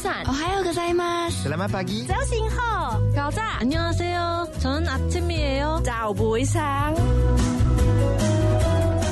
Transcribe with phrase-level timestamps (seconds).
[0.00, 0.24] 早安。
[0.26, 1.28] 哦，还有个在吗？
[1.28, 2.06] Selamat pagi.
[2.06, 3.00] 早醒好。
[3.14, 3.42] 早早。
[3.60, 5.80] 안녕하세요。저는아침이에 요。
[5.84, 6.94] 早不会上。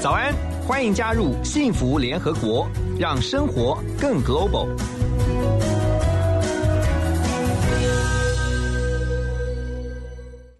[0.02, 0.34] 早安，
[0.66, 2.66] 欢迎加入幸福联合国，
[2.98, 4.68] 让生活更 global。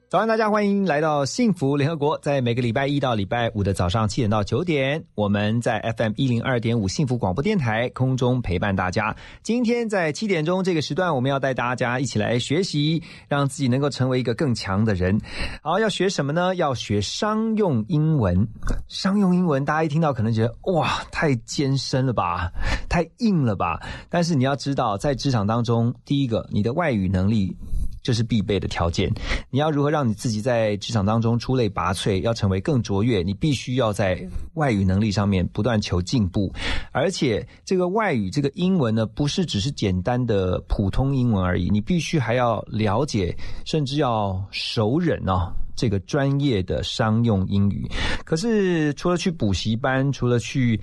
[0.10, 2.18] 早安，大家欢迎来到幸福联合国。
[2.18, 9.16] 在每个礼拜一到礼拜五的早上七点到九点，我们在 FM 一零二点五幸福广播电台空中陪伴大家。
[9.44, 15.16] 今天在七点钟这个时段，我们要带大家一起来学习，让自己能够成为一个更强的人。
[15.62, 16.56] 好，要学什么呢？
[16.56, 18.48] 要学商用英文。
[18.88, 22.52] 商用英文，大家一听到可能觉得哇，太艰深了吧，
[22.90, 23.80] 太硬了吧？
[24.10, 27.56] 但是你要知道，在职场当中，第一个，你的外语能力。
[28.02, 29.12] 这是必备的条件。
[29.50, 33.22] 你要如何让你自己在职场当中出类拔萃，要成为更卓越？
[33.22, 36.54] 你必须要在外语能力上面不断求进步。
[36.92, 41.70] 而且，这个外语，这个英文呢，不是只是简单的普通英文而已。
[41.70, 47.88] 你必须还要了解，甚至要熟忍哦，这个专业的商用英语。
[48.26, 50.80] 可是，除了去补习班，除了去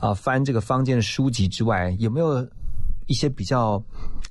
[0.00, 2.46] 啊翻这个坊间的书籍之外，有没有
[3.10, 3.82] 一些比较？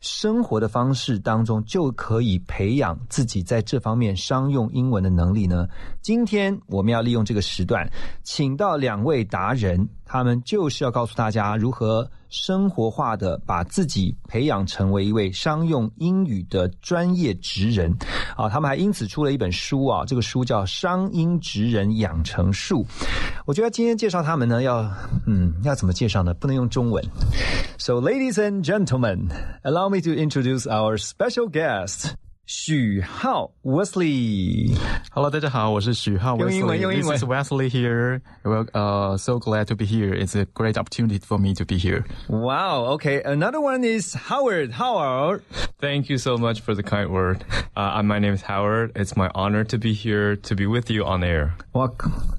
[0.01, 5.67] 生活的方式当中就可以培养自己在这方面商用英文的能力呢。
[6.01, 7.85] 今天我们要利用这个时段，
[8.23, 12.09] 请到两位达人，他们就是要告诉大家如何。
[12.31, 17.91] 生活化的把自己培养成为一位商用英语的专业职人
[18.37, 18.47] 啊！
[18.47, 22.83] 他们还因此出了一本书啊，这个书叫《商英职人养成术》。
[23.47, 24.87] 我觉得今天介绍他们呢，要
[25.25, 26.31] 嗯，要怎么介绍呢？
[26.35, 27.03] 不能用中文。
[27.79, 29.29] So, ladies and gentlemen,
[29.63, 32.11] allow me to introduce our special guest.
[32.48, 36.40] 许浩 Wesley，Hello，大家好，我是许浩 Wesley。
[36.40, 37.16] 用英文，用英文。
[37.16, 38.20] This is Wesley here.
[38.42, 40.12] Well, uh, so glad to be here.
[40.12, 42.04] It's a great opportunity for me to be here.
[42.28, 42.96] Wow.
[42.96, 43.22] Okay.
[43.22, 44.72] Another one is Howard.
[44.72, 45.40] Howard.
[45.80, 47.38] Thank you so much for the kind word.
[47.74, 48.92] Uh, my name is Howard.
[48.94, 51.52] It's my honor to be here to be with you on air.
[51.72, 51.90] 哇，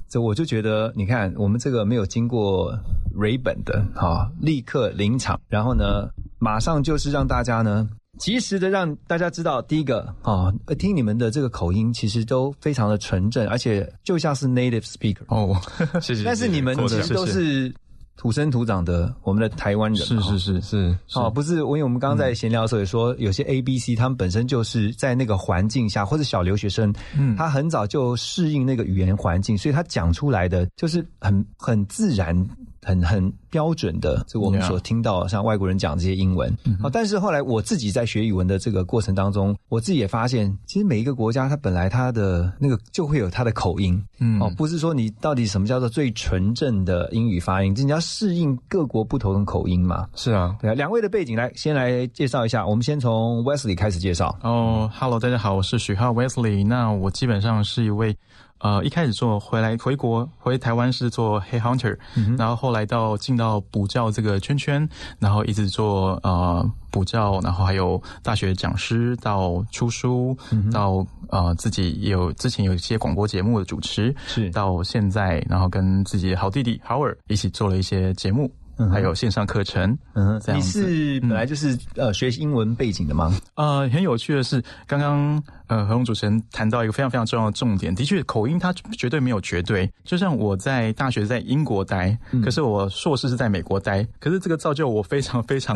[0.08, 2.78] 这我就觉得，你看我们这个没有经过
[3.12, 7.88] 蕊本的，哈，立刻临场，然后呢，马上就是让大家呢。
[8.21, 15.59] 及时的让大家知道，第一个啊，听你们的这个口音，其实都非常的纯正，而且就像是 native speaker 哦，
[15.99, 16.23] 谢谢。
[16.23, 17.73] 但是你们其实都是
[18.15, 20.95] 土生土长的我们的台湾人，是是是是。
[21.15, 32.47] 哦，不是，因为我们刚刚在闲聊的时候也说，有些 A B C 他们本身就是在那个环境下，或者小留学生，嗯，他很早就适应那个语言环境，所以他讲出来的就是很很自然。
[32.83, 50.07] 很很标准的，这我们所听到像外国人讲这些英文啊，但是后来我自己在学语文的这个过程当中，我自己也发现，其实每一个国家它本来它的那个就会有它的口音，嗯，哦，不是说你到底什么叫做最纯正的英语发音，你要适应各国不同的口音嘛。
[50.15, 54.35] 是啊，对啊，两位的背景来先来介绍一下，我们先从 Wesley 开始介绍。
[54.41, 58.15] 哦，Hello，大家好，我是许浩 Wesley，那我基本上是一位。
[58.61, 61.97] 呃，一开始做回来回国回台湾是做黑 hunter，
[62.37, 64.87] 然后后来到进到补教这个圈圈，
[65.19, 70.37] 然后一直做呃补教，然后还有大学讲师，到出书，
[70.71, 78.51] 到呃自己有之前有一些广播节目的主持，是到现在，然后跟自己的好弟弟 Howard 一起做了一些节目。
[78.91, 80.81] 还有线上课程，嗯，这样子。
[80.81, 83.31] 你是本来就是呃学习英文背景的吗？
[83.53, 85.39] 呃，很有趣的是，刚刚
[85.71, 89.89] 呃何荣主持人谈到一个非常非常重要的重点，的确口音它绝对没有绝对。
[90.03, 95.73] 就像我在大学在英国待，可是我硕士是在美国待，可是这个造就我非常非常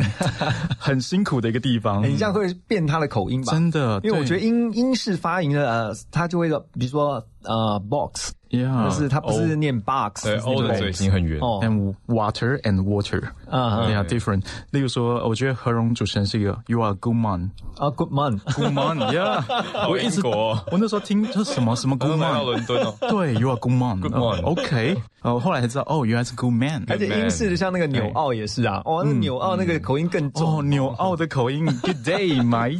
[0.78, 2.06] 很辛苦的一个地方。
[2.06, 3.52] 你这样会变他的口音吧？
[3.52, 8.32] 真的，因为我觉得英英式发音的呃，他就会比如说呃 box。
[8.48, 11.40] Yeah，就是他不是念 box，对，O 的嘴型很圆。
[11.40, 13.20] And water and water，
[13.50, 14.44] 啊，they are different。
[14.70, 19.42] 例如说，我觉得何荣主持人是一个 You are good man，啊，good man，good man，Yeah。
[19.88, 22.94] 我一直我那时候听这什么什么 good man，到伦敦哦。
[23.08, 24.96] 对，You are good man，good man，OK。
[25.26, 26.84] 哦，后来才知道，哦，原来是 good man。
[26.88, 30.58] 而且英式的像那个纽澳也是啊，哦，那纽澳那个口音更重。
[30.58, 32.78] 哦，纽澳的口音， Good day，my。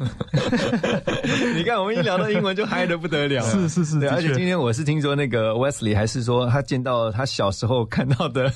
[1.56, 3.42] 你看，我们一聊到英文就嗨的不得了。
[3.42, 8.52] 是是是，而且今天我是听说那个 Wesley 还是说他见到他小时候看到的，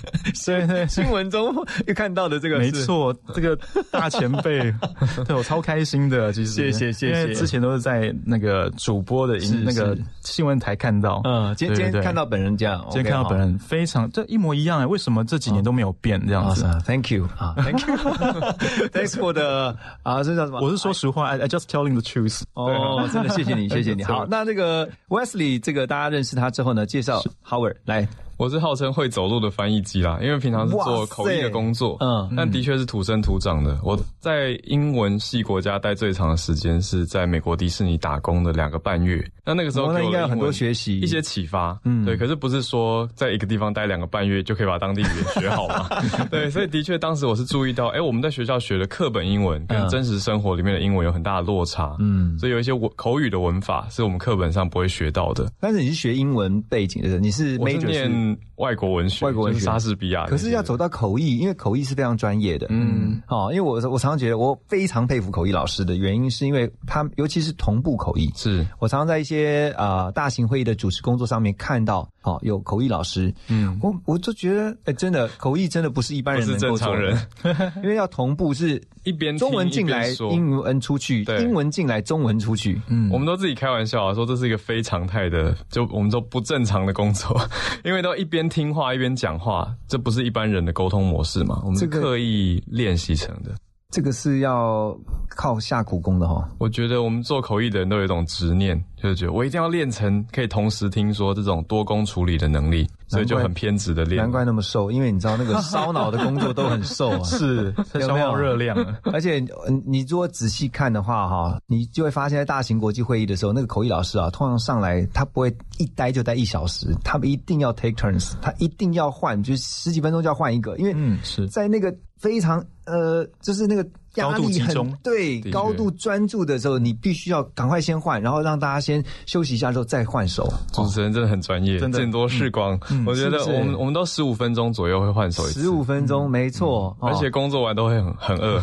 [0.46, 1.52] 对对，新闻中
[1.86, 3.58] 又看到的这个，没错，这个
[3.90, 4.72] 大前辈，
[5.26, 6.32] 对我超开心的。
[6.32, 6.50] 其实。
[6.50, 20.60] 谢谢谢谢，之前都是在那个主播的那个新闻台看到，嗯，今天看到本人这样，今天看到本人非常这一模一样哎，为什么这几年都没有变这样子？Thank you 啊，Thank you，Thanks for the 啊，这叫什么？
[20.60, 22.42] 我是说实话，I I just telling the truth。
[22.54, 24.04] 哦，真的谢谢你，谢谢你。
[24.04, 28.08] 好，那这个 Wesley 这个大家认识他之后呢，介绍 Howard 来。
[28.40, 33.78] 我是号称会走路的翻译机啦，因为平常是做口译的工作，嗯嗯，但的确是土生土长的。
[33.84, 42.16] 我在英文系国家待最长的时间是在美国迪士尼打工的两个半月，那那个时候应该有很多学习一些启发，嗯，对。
[42.16, 45.86] 可是不是说在一个地方待两个半月就可以把当地语言学好嘛？
[46.32, 55.52] 对，所以的确当时我是注意到，哎，我们在学校学的课本英文跟嗯真实生活里面的英文有很大的落差，嗯，所以有一些文口语的文法是我们课本上不会学到的。
[55.60, 59.58] 但是你是学英文背景的，你是我是 major 是念外国文学，外国文学。
[59.58, 60.26] 就是莎士比亚。
[60.26, 62.66] 可是要走到口译，因为口译是非常专业的。
[62.70, 68.30] 嗯，哦，因为我我常常觉得我非常佩服口译老师的原因，是因为他尤其是同步口译。
[68.36, 68.66] 是。
[68.78, 77.12] 我常常在一些呃大型会议的主持工作上面看到，哦，有口译老师，嗯，我我就觉得，哎，真的口译真的不是一般人是能够做的。
[77.12, 82.80] 正常人， 因为要同步是 一边中文进来英文出去，英文进来，中文出去。
[82.88, 83.08] 嗯。
[83.10, 87.40] 我们都自己开玩笑啊，说这是一个非常态的，就我们说不正常的工作，
[87.84, 91.62] 因为都一边听话一边讲话，这不是一般人的沟通模式嘛？
[91.64, 93.54] 我们是刻意练习成的。
[93.90, 94.96] 这个是要
[95.30, 104.22] 靠下苦功的哈、我觉得我们做口译的人都有一种执念，就是觉得我一定要练成可以同时听说这种多工处理的能力，所以就很偏执的练。
[104.22, 107.22] 难怪那么瘦，因为你知道那个烧脑的工作都很瘦啊。
[107.24, 108.96] 是 消耗热量啊。
[109.12, 123.82] 而且嗯你如果仔细看的话，哈，你就会发现，在大型国际会议的时候，那个口译老师啊，通常上来他不会一待就待一小时，他们一定要 take turns，他一定要换，就是十几分钟就要换一个，因为嗯是在那个非常呃，就是那个
[124.16, 130.52] 压高度力很对高度专注的时候，你必须要赶快先换，然后让大家先休息一下之后再换手。
[130.72, 131.98] 主持人真的很专业，真的。
[132.00, 132.78] 见多识广。
[133.06, 137.30] 我觉得我们我们都十五分钟左右会换手一次，十五分钟，没错，而且哦。
[137.32, 138.60] 工作完都会很很饿，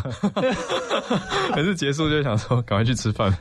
[1.56, 3.36] 可是结束就想说赶快去吃饭。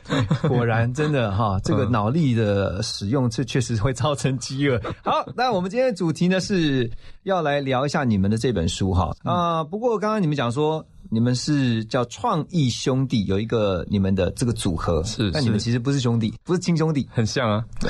[0.47, 4.81] 果然真的哈， 这个脑力的使用，这确实会造成饥饿。
[5.03, 6.89] 好，那我们今天的主题呢是
[7.27, 10.83] 要来聊一下你们的这本书哈啊、不过刚刚你们讲说。
[11.09, 17.89] 你们是叫创意兄弟，有一个你们的这个组合，是是但你们其实不是兄弟，不是亲兄弟，很像啊，对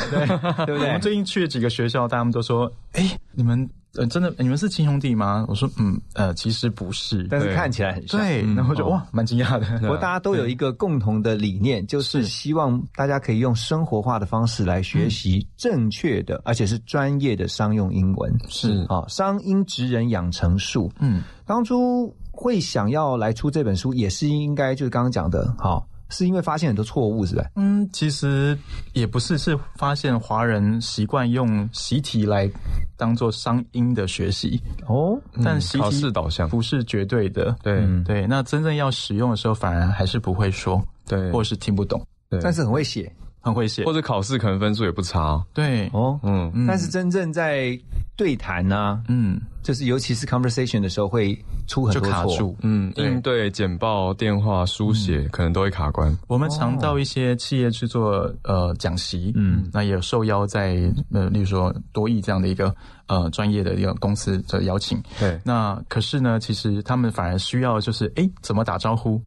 [0.68, 1.01] 对不对 我们？
[1.01, 3.68] 最近去了几个学校，大家们都说：“哎、你们
[3.98, 7.28] 呃真的你们是亲兄弟吗？”我说：“嗯呃，其实不是。
[7.30, 8.20] 但是看起来很像。
[8.20, 9.80] 对，然后就哇，蛮惊讶的。
[9.80, 18.34] 不过大家都有一个共同的理念，就是希望大家可以用生活化的方式来学习正确的，而且是专业的商用英文。
[18.48, 20.92] 是啊，商英职人养成术。
[21.00, 27.45] 嗯，当初会想要来出这本书，也是应该就是刚刚讲的，好，是因为发现很多错误，是吧？
[27.56, 28.57] 嗯，其实
[28.94, 32.50] 也不是，是发现华人习惯用习题来
[32.95, 36.48] 当做商音的学习，哦，但习考题试导向。
[36.50, 37.56] 不是绝对的。
[37.62, 37.86] 对。
[38.04, 41.31] 对，那真正要使用的时候，反而还是不会说，对。
[41.31, 43.12] 或是听不懂，对，但是很会写
[43.48, 43.84] 很会写。
[43.84, 43.92] 或。
[43.92, 45.44] 者考试可能分数也不差哦。
[45.56, 46.20] 对，哦。
[46.22, 47.76] 嗯，但是真正在
[48.16, 51.36] 对谈呢、嗯，就是尤其是 conversation 的时候，会
[51.66, 52.12] 出很就多错。
[52.12, 52.56] 卡住。
[52.62, 56.16] 嗯，应对简报、电话、书写可能都会卡关。
[56.28, 60.78] 我们常到一些企业去做呃讲习，嗯，那也受邀在
[61.12, 62.72] 呃，例如说多益这样的一个
[63.08, 65.42] 呃专业的一个公司的邀请，对。
[65.44, 69.19] 那可是呢，其实他们反而需要就是哎怎么打招呼，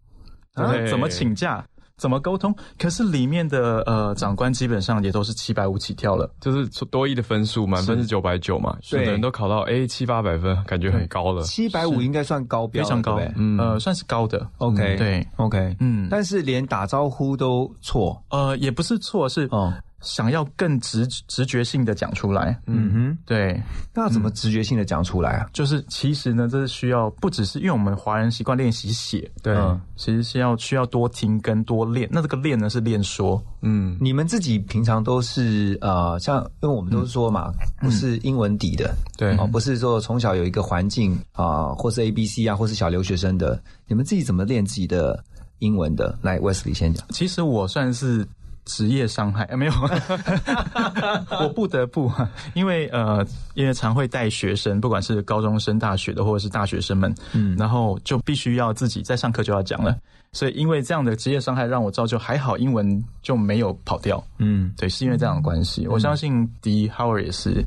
[0.88, 1.64] 怎么请假，
[2.00, 11.42] 怎么沟通，可是里面的呃长官基本上也都是七百五起跳了，就是多一的分数，满分是九百九嘛，有的人都考到 A 七八百分，感觉很高了。
[11.42, 13.16] 七百五应该算高标了，非常高。
[13.16, 13.58] 对对，嗯。
[13.58, 14.48] 呃，算是高的。
[14.56, 16.08] OK，对，，OK，嗯。
[16.10, 18.20] 但是连打招呼都错。
[18.30, 19.72] 呃，也不是错，是哦。
[20.00, 22.58] 想要更直直觉性的讲出来。
[22.66, 23.62] 嗯哼，对，
[23.94, 25.46] 那怎么直觉性的讲出来啊？
[25.52, 32.08] 就是其实呢，这是需要不只是因为我们华人习惯练习写，对，嗯其实是要需要多听跟多练。
[32.10, 45.22] 那这个练呢是练说，嗯，你们自己平常都是呃，像因为我们都是说嘛，不是英文底的，对哦，不是说从小有一个环境啊、或是 A B C 啊，或是小留学生的，你们自己怎么练自己的
[45.58, 46.18] 英文的？
[46.22, 47.06] 来，Wesley 先讲。
[47.10, 48.26] 其实我算是。
[48.64, 49.72] 职业伤害、呃、没有，
[51.40, 52.10] 我不得不，
[52.54, 59.96] 因为呃，因为常会带学生，不管是高中生、大学的，或者是大学生们，嗯，然后就必须要自己在上课就要讲了，
[60.32, 65.86] 所以因为这样的职业伤害，让我造就还好英文就没有跑掉，嗯，对，是因为这样的关系。
[65.88, 67.64] 我相信迪 Howard 也是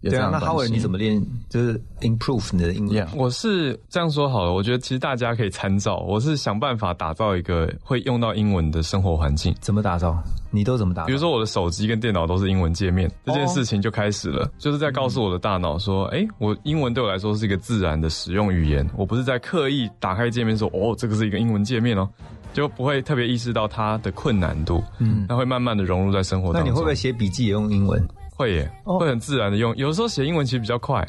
[0.00, 1.20] 对啊，那 Howard 你怎么练？
[1.48, 5.96] 就是 improve 你的英文 Yeah 我是这样说好了，我觉得其实大家可以参照。
[6.06, 9.52] 我是想办法打造一个会用到英文的生活环境。
[9.60, 10.16] 怎么打造？
[10.52, 11.04] 你都怎么打？
[11.06, 22.08] 比如说我的手机跟电脑都是英文界面，这件事情就开始了，就是在告诉我的大脑说，哎、我英文对我来说是一个自然的使用语言，我不是在刻意打开界面说，哦，这个是一个英文界面哦，
[22.52, 26.64] 就不会特别意识到它的困难度，嗯，那会慢慢的融入在生活当中。
[26.64, 28.00] 那你会不会写笔记也用英文？
[28.38, 29.74] 会耶，哦会很自然的用。
[29.76, 31.04] 有时候写英文其实比较快，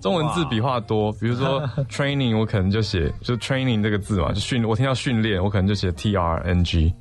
[0.00, 4.64] 中文字笔画多，比如说 training，我可能就写就 training 这个字嘛，就训。
[4.64, 6.92] 我听到训练，我可能就写 t r n g，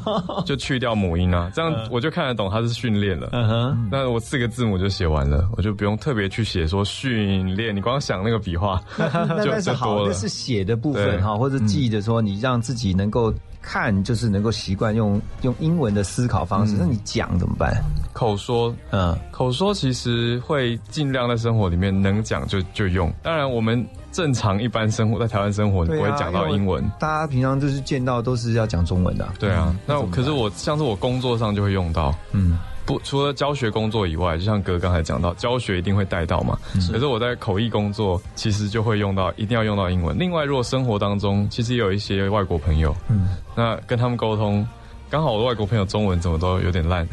[0.44, 3.30] 就去掉母音啊，这样我就看得懂它是训练了。
[3.32, 10.08] 嗯哼，那我四个字母就写完了，我就不用特别去写说训练，你光想那个笔画那就就多了。
[10.08, 16.76] 那是写的部分哈，或者记的说你让自己能够看，就是能够习惯用用英文的思考方式。
[16.78, 17.72] 那你讲怎么办？
[18.12, 23.12] 口说，嗯，口说其实会尽量在生活里面能讲就就用。
[23.22, 26.82] 当然，我们正常一般生活在台湾生活，你不会讲到英文。
[26.98, 29.28] 大家平常就是见到都是要讲中文的。
[29.38, 32.58] 对啊，那可是我像是我工作上就会用到，嗯，
[32.90, 36.58] 不除了教学工作以外，就像哥刚才讲到，教学一定会带到嘛。
[36.92, 40.18] 可是我在口译工作，其实就会用到，一定要用到英文。
[40.18, 44.66] 另外，如果生活当中其实也有一些外国朋友，嗯，那跟他们沟通。
[45.10, 47.04] 刚好我的外国朋友中文怎么都有点烂，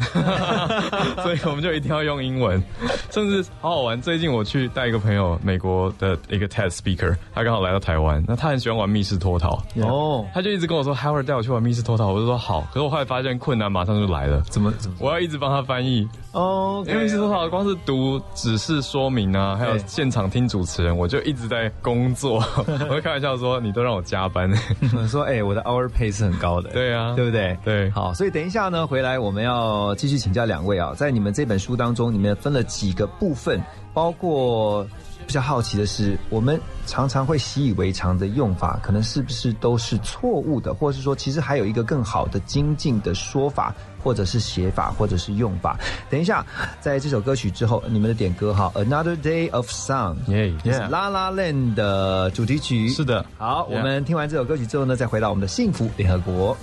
[1.20, 2.62] 所以我们就一定要用英文，
[3.10, 4.00] 甚至好好玩。
[4.00, 12.60] 最近我去带一个朋友，美国的一个 TED speaker，他刚好来到台湾，那他很喜欢玩密室脱逃，哦，他就一直跟我说 Howard 带我去玩密室脱逃，我就说好。
[12.72, 14.96] 可是我后来发现困难马上就来了，怎么怎么？
[15.00, 22.36] 我要一直帮他翻译，哦，因为密室脱逃光是读指示说明啊，还有现场听主持人，我就一直在工作。
[22.88, 24.48] 我会开玩笑说你都让我加班。
[25.10, 27.58] 说哎，我的 hour pay 是很高的，对啊对不对？
[27.64, 33.60] 对好，所以等一下呢，回来我们要继续请教两位啊，在你们这本书当中，你们分了几个部分，
[33.92, 34.86] 包括
[35.26, 45.78] 比较好奇的是，我们常常会习以为常的用法，可能是不是都是错误的，或是说其实还有一个更好的精进的说法，或者是写法，或者是用法。
[46.08, 46.44] 等一下，
[46.80, 50.16] 在这首歌曲之后，你们的点歌哈，《Another Day of Sun》。
[50.32, 52.88] 耶这是 La La Land 的主题曲。
[52.88, 56.56] 是的好，我们听完这首歌曲之后呢，再回到我们的幸福联合国。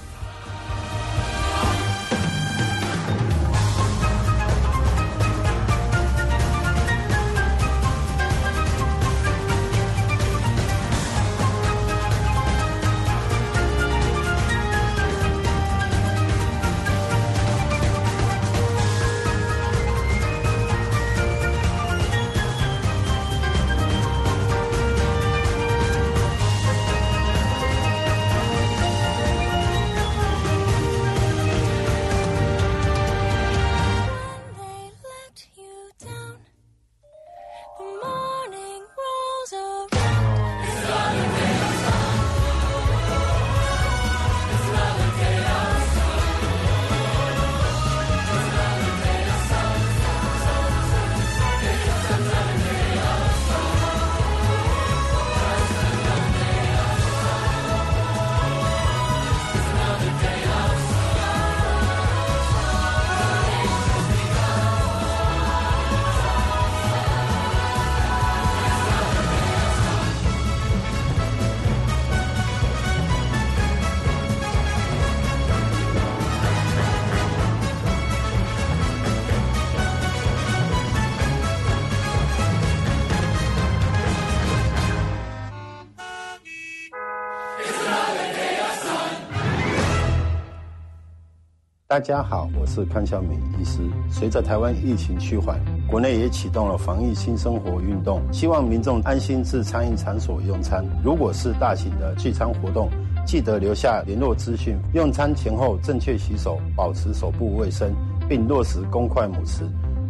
[91.96, 93.80] 大家好，我是康小敏医师。
[94.12, 100.86] 随着台湾疫情趋缓，国内也启动了防疫新生活运动，希望民众安心至餐饮场所用餐。
[101.02, 102.90] 如果是大型的聚餐活动，
[103.26, 104.78] 记得留下联络资讯。
[104.94, 107.90] 用餐前后正确洗手，保持手部卫生，
[108.28, 109.62] 并落实公筷母匙。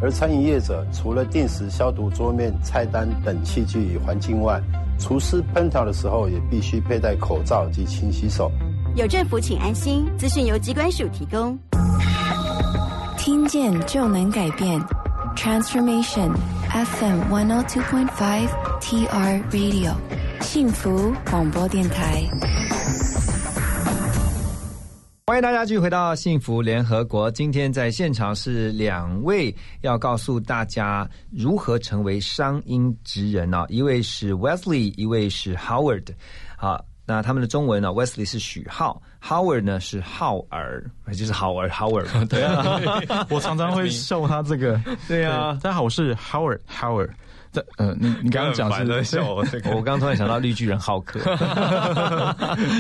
[0.02, 4.60] 而餐饮业者除了定时消毒桌面、菜单等器具与环境外，
[4.98, 8.52] 厨师烹调的时候也必须佩戴口罩及勤洗手。
[8.96, 10.08] 有政府，请安心。
[10.18, 11.60] 资讯由机关署提供。
[13.18, 14.80] 听见就能改变
[15.36, 16.34] ，Transformation
[16.70, 18.48] FM one hundred two point five
[18.80, 19.94] TR Radio，
[20.40, 22.24] 幸福广播电台。
[25.28, 27.30] 欢迎大家继续回到幸福联合国。
[27.30, 36.06] 今天在现场是两位要告诉大家如何成为商音职人啊，一位是 Wesley，一位是 Howard。
[36.56, 42.26] 好，那他们的中文呢，Wesley 是许浩，Howard 呢是浩儿，就是好儿 Howard 嘛。
[42.30, 42.80] 对啊，
[43.30, 44.82] 我常常会笑他这个。
[45.08, 47.10] 对啊大家好，我是 Howard Howard。
[47.52, 51.20] 这呃，你你刚刚讲是笑我这个我刚突然想到绿巨人浩克。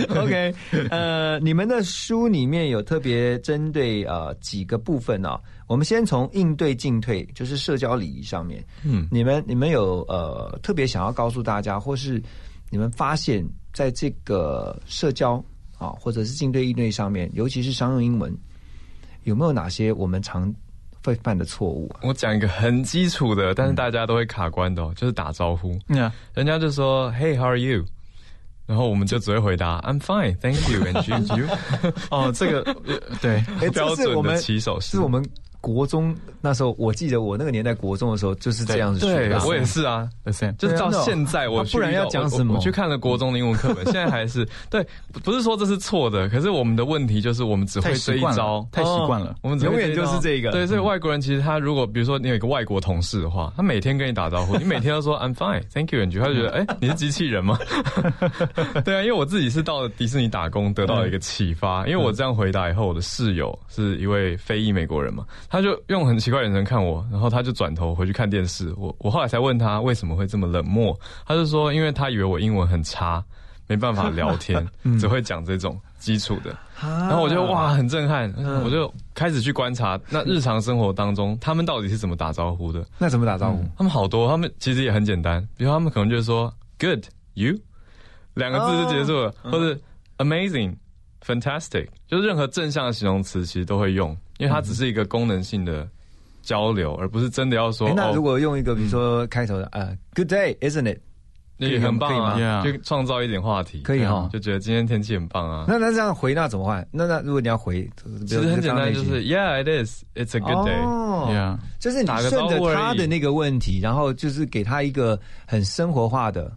[0.10, 0.54] OK，
[0.90, 12.22] 呃，你们的书里面有特别针对呃几个部分呢、我们先从应对进退，就是社交礼仪上面，嗯，你们你们有呃特别想要告诉大家，或是
[12.70, 15.34] 你们发现在这个社交
[15.78, 18.34] 啊，或者是进对应对上面，尤其是商用英文，
[19.24, 20.52] 有没有哪些我们常
[21.04, 22.00] 会犯的错误啊？
[22.04, 25.78] 我讲一个很基础的，但是大家都会卡关的、哦，就是打招呼。
[25.90, 27.84] Yeah，人家就说 Hey, how are you？
[28.66, 31.46] 然后我们就只会回答 I'm fine, thank you, and you。
[32.10, 35.24] 哦，这个呃对，哎， 标准的起手式是我们
[35.74, 39.44] 国中那时候，我记得我那个年代国中的时候就是这样子学对的啊。
[39.48, 40.56] 我也是啊，the same。
[40.58, 42.54] 就是到现在我不然要讲什么？
[42.54, 50.52] 我我去看了国中的英文课本， 现在还是对，不不是说这是错的，可是我们的问题就是我们只会太这一招，太习惯了我们永远就是这个。
[50.52, 57.58] 对，所以外国人其实他如果比如说你有一个外国同事的话，他每天跟你打招呼，你 每天都说 I'm fine, thank you, and you，他就觉得 哎、你是机器人吗？
[58.86, 68.74] 对啊，因为我自己是到了迪士尼打工得到了一个启发，因为我这样回答以后，我的室友是一位非裔美国人嘛，他就用很奇怪的眼神看我，然后他就转头回去看电视。
[68.78, 73.24] 我我后来才问他为什么会这么冷漠，他就说因为他以为我英文很差，
[73.68, 74.68] 没办法聊天，
[75.00, 76.56] 只会讲这种基础的。
[76.82, 78.32] 然后我就哇很震撼，
[78.64, 82.86] 我就开始去观察那日常生活当中他们到底是怎么打招呼的。
[82.98, 83.64] 那怎么打招呼？
[83.78, 87.56] 他们好多，他们其实也很简单，比如他们可能就是说 “good you”
[88.34, 89.80] 两个字就结束了，或者
[90.18, 90.76] “amazing”、
[91.26, 95.88] “fantastic”，就是任何正向的形容词其实都会用，因为它只是一个功能性的
[96.42, 101.00] 交流，而不是真的要说哎，那如哦，果用一个比如说开头的呃，Good day, isn't it？
[101.58, 105.64] 也很棒啊就创造一点话题，可以哈就觉得今天天气很棒啊。
[105.70, 106.86] 那那这样回那怎么换？
[106.92, 107.90] 那那如果你要回，
[108.28, 110.04] 其实很简单，就是 “Yeah, it is.
[110.16, 116.52] It's a good day.” 哦 Yeah，就是你顺着他的那个问题，然后就是给他一个很生活化的，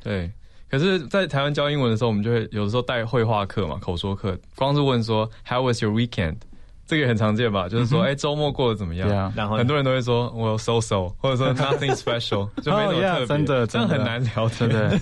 [0.00, 0.30] 对，
[0.70, 6.36] 可是，在台湾教英文的时候，我们就会有的时候带绘画课嘛，口说课，光是问说 “How was your weekend”，
[6.86, 7.68] 这个很常见吧？
[7.68, 14.68] 就是说，哎、周末过得怎么样然后很多人都会说我 so so，或者说 nothing special，就没什么 Oh, yeah，特别，真的这样很难聊天。
[14.68, 15.00] 对对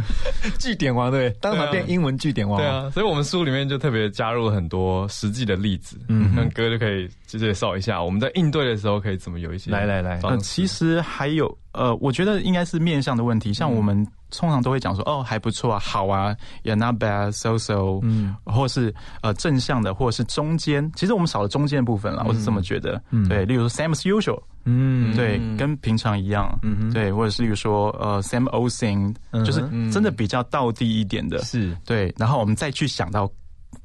[0.58, 1.30] 据点王对？
[1.40, 2.60] 当场变英文据点王。
[2.60, 10.20] 对，啊，所以我们书里面就特别加入了很多实际的例子，嗯，那哥就可以介绍一下我们在应对的时候可以怎么有一些来来来。
[10.22, 13.52] 呃，其实还有呃，我觉得应该是面向的问题。
[13.52, 16.34] 像我们通常都会讲说，哦，还不错啊，好啊
[16.64, 20.90] ，yeah not bad, so so，嗯，或是呃正向的，或者是中间。
[20.94, 23.02] 其实我们少了中间的部分了，我是这么觉得。
[23.28, 29.60] 对，例如说 same as usual，嗯，对，跟平常一样，嗯对，或者是例如说呃 same old thing，就是
[29.92, 31.76] 真的比较道地一点的，是。
[31.84, 33.30] 对，然后我们再去想到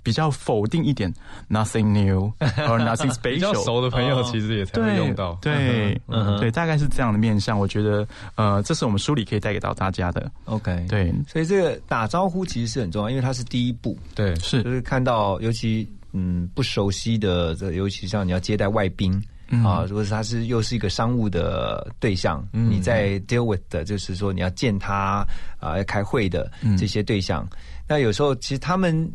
[0.03, 1.13] 比较否定一点
[1.49, 5.99] ，nothing new or nothing special，熟的朋友其实也才会，用到，对，
[6.39, 7.57] 对，大概是这样的面向。
[7.57, 10.31] 我觉得，呃，这是我们书里可以带给到大家的。
[10.45, 10.85] OK。
[10.89, 14.63] 对，所以这个打招呼其实是很重要，因为它是第一步，对，是。
[14.63, 19.21] 就是看到尤其嗯不熟悉的，这尤其像你要接待外宾。
[19.65, 25.27] 啊，如果是他是又是一个商务的对象，你在 deal with 的，就是说你要见他
[25.59, 27.45] 啊，要开会的这些对象，
[27.85, 29.11] 那有时候其实他们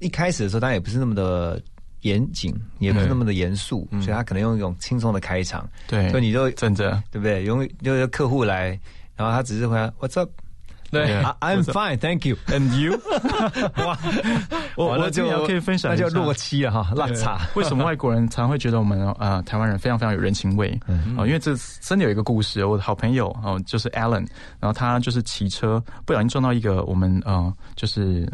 [0.00, 1.60] 一开始的时候，当然也不是那么的
[2.02, 7.44] 严谨，也不是那么的严肃，所以他可能用一种轻松的开场，对，所以你就真的，对不对？
[7.44, 8.78] 用就是客户来，
[9.16, 10.30] 然后他只是回答 What's up？
[10.90, 12.34] 对 I'm fine, thank you.
[12.46, 12.98] And you？
[13.84, 13.98] 哇，
[14.74, 17.38] 我完了我这边也可以分享那就落漆了哈，落差。
[17.54, 20.70] 为什么外国人常会觉得我们呃台湾人非常非常有人情味？
[20.86, 24.26] 啊、因为这真的有一个故事，我的好朋友哦、就是 Alan，
[24.60, 28.26] 然后他就是骑车不小心撞到一个我们呃就是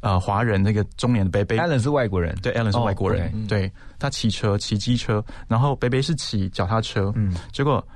[0.00, 1.60] 呃华人那个中年的 baby。
[1.60, 3.46] Allen 是外国人，对，Allen 是哦外国人。
[3.46, 7.86] 对他骑车骑机车，然后 baby 是骑脚踏车，嗯，结果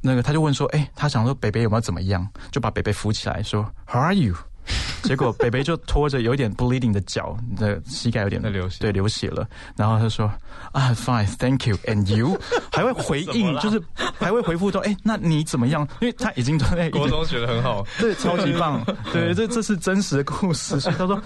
[0.00, 4.34] 那个他就问说，哎、他想说 baby 有没有怎么样，就把 baby 扶起来说，How are you？
[5.08, 9.46] 结果北北就拖着有点 bleeding 的脚，的膝盖有点在流血对，流血了。
[9.76, 10.26] 然后他说
[10.72, 12.38] 啊，fine，thank you，and you，
[12.72, 13.82] 还会回应，就是
[14.18, 15.86] 还会回复说，哎、那你怎么样？
[16.00, 18.84] 因为他已经在，国中学的很好， 对，超级棒。
[19.12, 21.20] 对，这这是真实的故事，所以他说，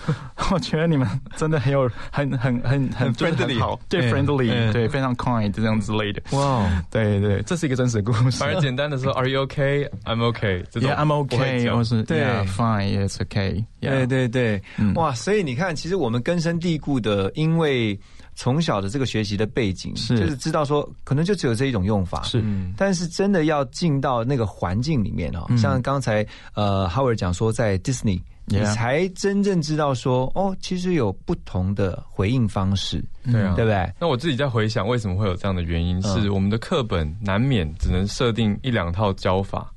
[0.50, 6.22] 我觉得你们真的很有很很很很 friendly 好，对嗯，friendly，嗯对，非常 kind 这样之类的。
[6.32, 8.38] 哇，对对，这是一个真实的故事。
[8.38, 9.88] 反而简单的说 Are you okay?
[10.04, 13.64] I'm okay 这种 Yeah, I'm okay，讲或是对 Yeah, fine, it's okay。
[13.80, 14.94] 对对对，嗯。
[14.94, 15.14] 哇！
[15.14, 17.98] 所以你看，其实我们根深蒂固的，因为
[18.34, 20.18] 从小的这个学习的背景，是。
[20.18, 22.42] 就是知道说，可能就只有这一种用法，是。
[22.76, 33.54] 但是真的要进到那个环境里面哦，像刚才呃 Howard 讲说，在 Disney，你才真正知道说，哦，其实有不同的回应方式，对啊。
[33.54, 33.92] 对不对？
[34.00, 36.22] 那我自己在回想为什么会有这样的原因，嗯。
[36.22, 39.72] 是我们的课本难免只能设定一两套教法，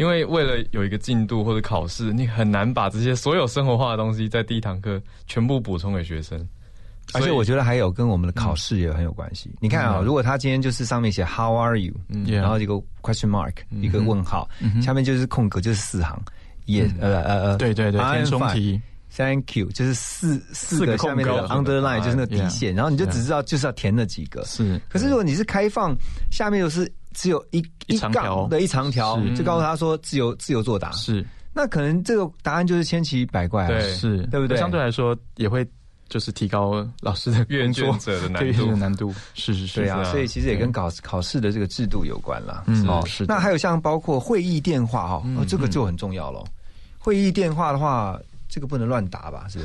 [0.00, 6.42] 因为为了有一个进度或者考试，你很难把这些所有生活化的东西在第一堂课全部补充给学生。
[7.12, 9.34] 而且我觉得还有跟我们的考试也很有关嗯。
[9.34, 9.50] 系。
[9.60, 14.48] 你看啊，如果他今天就是上面写 How are you，Yeah 然后一个 question mark，一个问号，
[14.80, 16.18] 下面就是空格，就是四行，
[16.64, 18.80] 也呃呃呃，对对对，填充题
[19.14, 22.76] ，Thank you，就是四四四个个下面的空格 underline 就是那个底线，Yeah。
[22.76, 24.42] 然后你就只知道就是要填那几个。
[24.46, 24.80] 是。
[24.88, 25.94] 可是如果你是开放，
[26.30, 31.24] 下面又是只有一一长条杠的一长条，就告诉他说自由自由作答，是。
[31.52, 33.68] 那可能这个答案就是千奇百怪啊。
[33.68, 33.80] 对。
[33.94, 34.56] 是，对不对？
[34.56, 35.66] 相对来说也会
[36.08, 38.58] 就是提高老师的阅工作卷者的难对度。
[38.58, 42.62] 阅卷难度，是是是，对啊，所以其实也跟考考试的这个制度有关啦。
[42.68, 46.46] 嗯哦，是那还有像包括会议电话哈，哦，这个就很重要咯。
[46.98, 48.18] 会议电话的话，
[48.50, 49.46] 这个不能乱打吧？
[49.48, 49.64] 是不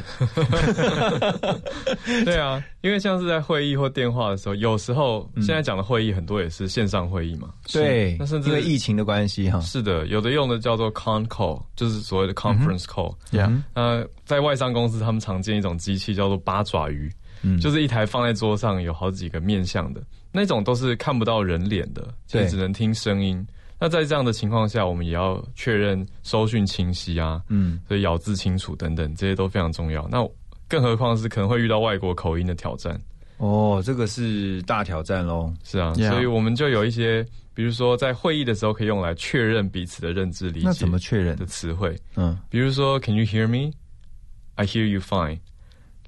[2.00, 2.24] 是？
[2.24, 7.50] 对啊，因为像是在会议或电话的时候，有时候嗯现在讲的会议很多也是线上会议嘛。
[7.74, 9.60] 对，那甚至因为疫情的关系哈。
[9.62, 13.16] 是的，有的用的叫做 con call，就是所谓的 conference call。
[13.32, 23.46] Yeah 那在外商公司，他们常见一种机器叫做八爪鱼，嗯就是一台放在桌上，有好几个面向的那种，都是看不到人脸的，就对只能听声音。
[23.86, 30.08] 那在这样的情况下，我们也要确认收讯清晰啊，嗯，所以咬字清楚等等，这些都非常重要。
[30.10, 30.28] 那
[30.68, 33.00] 更何况是可能会遇到外国口音的挑战，
[33.38, 35.54] 哦，这个是大挑战喽。
[35.64, 41.46] 是啊所以我们就有一些，比如说在会议的时候可以用来确认彼此的认知理解，那怎么确认的？
[41.46, 41.96] 词汇？
[42.16, 43.72] 嗯，比如说，Can you hear me?
[44.56, 45.38] I hear you fine，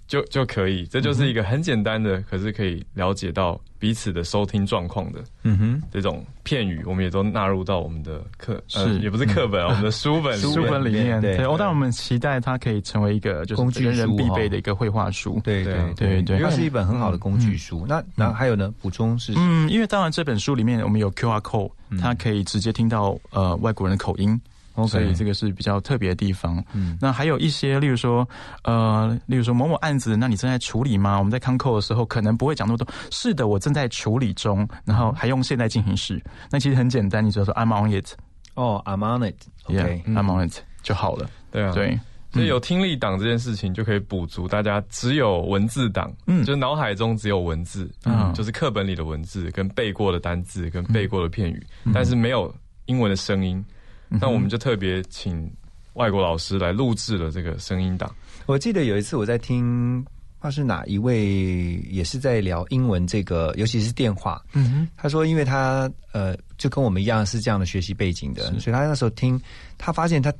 [0.07, 8.99] 就就可以，这就是一个很简单的，可是可以了解到彼此的收听状况的嗯哼，这种片语，我们也都纳入到我们的课，呃，是。
[8.99, 15.41] 也不是课本啊， 我们的书本书本里面，对但我们期待它可以成为一个就是工具人人必备的一个绘画书。
[15.43, 16.37] 对对啊对对。
[16.37, 17.85] 对它是一本很好的工具书。
[17.87, 19.33] 那然后还有呢，补充是？
[19.35, 24.39] 嗯，因为当然这本书里面我们有 QR code，它可以直接听到呃外国人的口音。
[24.77, 26.63] OK 所以这个是比较特别的地方。
[26.73, 28.27] 嗯那还有一些，例如说，
[28.63, 31.17] 呃，例如说某某案子，那你正在处理吗？
[31.17, 32.87] 我们在康扣的时候，可能不会讲那么多。
[33.09, 36.23] 是的，我正在处理中，然后还用现在进行时。
[36.51, 38.13] 那其实很简单，你只要说 I'm on it，
[38.53, 39.35] 哦，I'm on it。
[39.65, 41.27] OK，yeah，I'm on it 就好了。
[41.51, 41.99] 对啊，对，
[42.31, 52.53] 所以有听力档这件事情就可以补足大家只有文字档，嗯就是脑海中只有文字，嗯就是课本里的文字跟背过的单字跟背过的片语，嗯但是没有
[52.85, 53.63] 英文的声音。
[54.09, 55.51] 那我们就特别请
[55.93, 58.13] 外国老师来录制了这个声音档。
[58.45, 64.41] 我记得有一次我在听，不知道是哪一位，也是在聊英文这个，尤其是电话。
[64.53, 69.39] 嗯哼，他说，因为他呃，就跟我们一样是这样的学习背景的，所以他那时候听，
[69.77, 70.33] 他发现他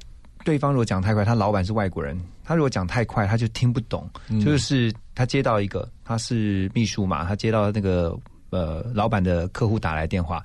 [0.46, 4.10] 对方如果讲太快，他老板是外国人，他如果讲太快，他就听不懂。
[4.44, 8.18] 就是他接到一个，他是秘书嘛，他接到那个。
[8.50, 10.36] 呃，老板的客户打来电话，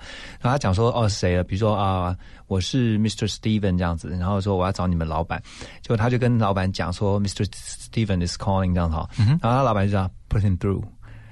[0.41, 1.45] 然后他讲说，哦，谁了？
[1.45, 3.29] 比如说啊、我是 Mr.
[3.33, 5.43] Steven 这样子，然后说我要找你们老板，
[5.81, 7.45] 结果他就跟老板讲说，Mr.
[7.53, 10.83] Steven is calling 这样子哈，然后他老板就这样 put him through，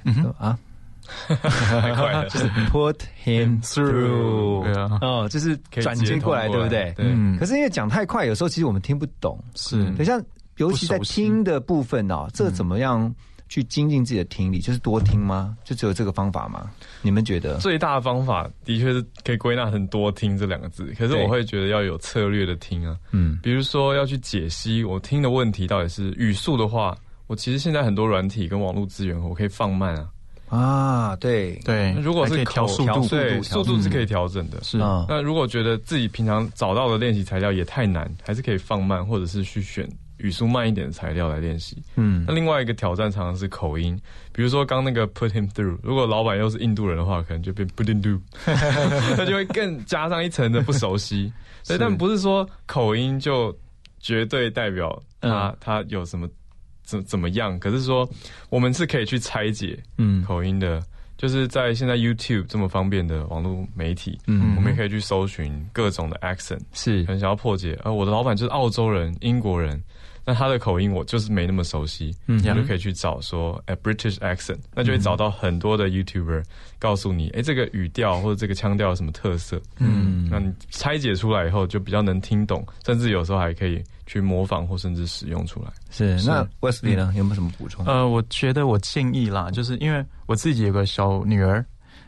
[0.04, 0.56] 嗯啊，
[1.28, 2.28] 太快了，
[2.70, 4.98] put him through，对啊。
[5.00, 6.34] 哦，就是转接过。
[6.36, 6.92] 来，对不对？
[6.96, 7.36] 对，嗯。
[7.38, 9.42] 可是因为讲太快，有时候其实我们听不懂。
[9.56, 9.84] 是。
[9.96, 10.22] 等，像
[10.58, 13.12] 尤其在听的部分哦，这怎么样
[13.50, 14.60] 去精进自己的听力？
[14.60, 15.58] 就是多听吗？
[15.64, 16.70] 就只有这个方法吗？
[17.02, 17.58] 你们觉得？
[17.58, 22.96] 最大的方法的确是可以归纳成多听这两个字，可是我会觉得要有策略的听啊。
[23.10, 30.08] 嗯比如说要去解析我听的问题到底是语速的话，我其实现在很多软体跟网络资源，我可以放慢啊。
[30.48, 33.02] 啊，对，对，如果是还可以调速度，
[33.42, 34.62] 速度是可以调整的。
[34.62, 39.88] 是嗯那如果觉得自己平常找到的练习材料也太难，还是可以放慢，或者是去选
[40.22, 41.82] 语速慢一点的材料来练习。
[41.96, 43.98] 嗯那另外一个挑战常常是口音，
[44.32, 48.20] 比如说刚那个 put him through，如果老板又是印度人的话，可能就变 put him through，
[49.16, 51.32] 那就会更加上一层的不熟悉。
[51.62, 53.56] 所以，但不是说口音就
[53.98, 56.28] 绝对代表他、嗯他有什么
[56.84, 58.08] 怎怎么样，可是说
[58.48, 60.82] 我们是可以去拆解嗯口音的。
[61.18, 67.78] 就是在现在 YouTube 这么方便的网络媒体，嗯我们也可以去搜寻各种的 accent，是很想要破解。
[67.84, 69.78] 呃，我的老板就是澳洲人、英国人，
[70.30, 76.44] 那他的口音我就是没那么熟悉，嗯你就可以去找说，哎，British accent，那就会找到很多的 YouTuber
[76.78, 79.60] 告诉你，哎，这个语调或者这个腔调有什么特色。
[79.78, 85.72] 嗯那你拆解出来以后，就比较能听懂，甚至有时候还可以去模仿或甚至使用出来。
[85.90, 86.14] 是。
[86.24, 87.12] 那 Wesley 呢？
[87.16, 87.84] 有没有什么补充？
[87.86, 91.66] 呃，我觉得我建议啦，就是因为我自己有个小女儿，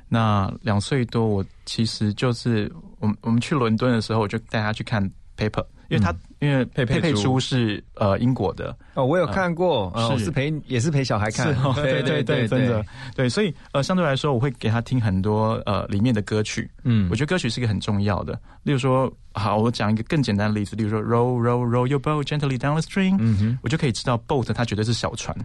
[0.09, 5.03] 那两岁多，我其实就是我们我们去伦敦的时候，我就带她去看
[5.37, 10.29] Paper，因为她、因为佩佩猪佩猪是呃英国的，哦，我有看过，呃，是。
[10.29, 11.55] 陪也是陪小孩看。
[11.55, 17.09] 是哦， 对对对，真的，对，所以呃，相对来说，我会给他听很多呃里面的歌曲，嗯。
[17.11, 18.33] 我觉得歌曲是一个很重要的。
[18.65, 25.37] 例如说，好，我讲一个更简单的例子，例如说，row row row your boat gently down the stream，嗯哼，我就可以知道 boat 它绝对是小船。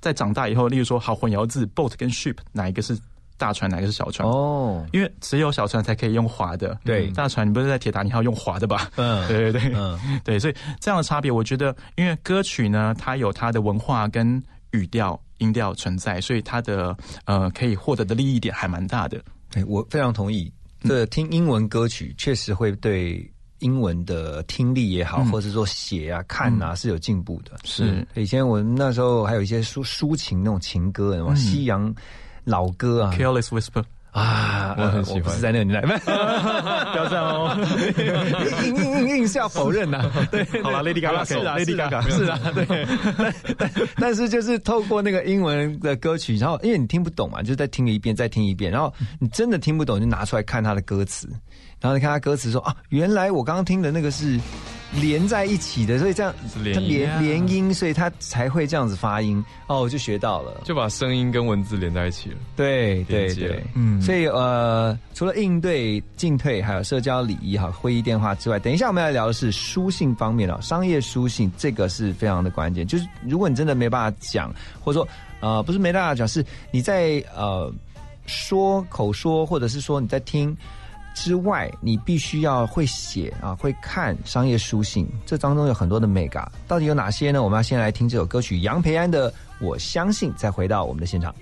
[0.00, 2.98] 在长大以后，例如说，好混淆字，boat 跟 ship 哪一个是
[3.42, 4.28] 大船，哪个是小船。
[4.28, 7.08] 哦，因为只有小船才可以用划的，对。
[7.08, 8.88] 大船你不是在铁达尼号用划的吧？
[8.94, 9.26] 嗯。
[9.26, 9.98] 对对对，嗯。
[10.22, 19.20] 对，所以这样的差别，我觉得，因为歌曲呢，它有它的文化跟语调、音调存在，所以它的呃可以获得的利益点还蛮大的。
[19.50, 20.52] 对我非常同意。
[20.82, 23.28] 这听英文歌曲确实会对
[23.58, 25.32] 英文的听力也好，嗯。
[25.32, 27.58] 或者是说写啊、看啊是有进步的。
[27.64, 28.06] 是。
[28.14, 31.92] 以前我那时候还有一些抒抒情那种情歌，什么西洋
[32.44, 33.12] 老歌啊。
[33.16, 35.22] Careless Whisper，啊，我很喜欢。
[35.22, 37.56] 不是在那个年代， 不要这样哦，
[38.64, 40.10] 硬硬硬硬是要否认 呐。
[40.30, 42.86] 对，好啦 Lady Gaga 是啊 Lady 是啊 Gaga 是啊，对。
[43.56, 51.28] 但但但是就是透过那个英文的歌曲，然后因为你听不懂嘛，就再听一遍，再听一遍，然后你真的听不懂，就拿出来看他的歌词，
[51.80, 54.38] 然后你看他歌词说啊，原来我刚刚听的那个是。
[55.00, 59.42] 连在一起的，所以这样是连连连音，所以他才会这样子发音。
[59.66, 60.60] 哦，我就学到了。
[60.64, 62.36] 就把声音跟文字连在一起了。
[62.56, 70.60] 对对对，嗯所以呃，除了应对进退，还有社交礼仪哈、会议电话之外，等一下我们要聊的是书信方面的。
[70.60, 75.08] 商业书信这个是非常的关键，就是如果你真的没办法讲，或者说
[75.40, 77.72] 呃不是没办法讲，是你在呃
[78.26, 80.54] 说口说，或者是说你在听。
[81.14, 87.42] 之外，你必须要会写啊，会看商业书信，这当中有很多的 mega，到底有哪些呢？
[87.42, 91.34] 我们要先来听这首歌曲杨培安的《我相信》，再回到我们的现场。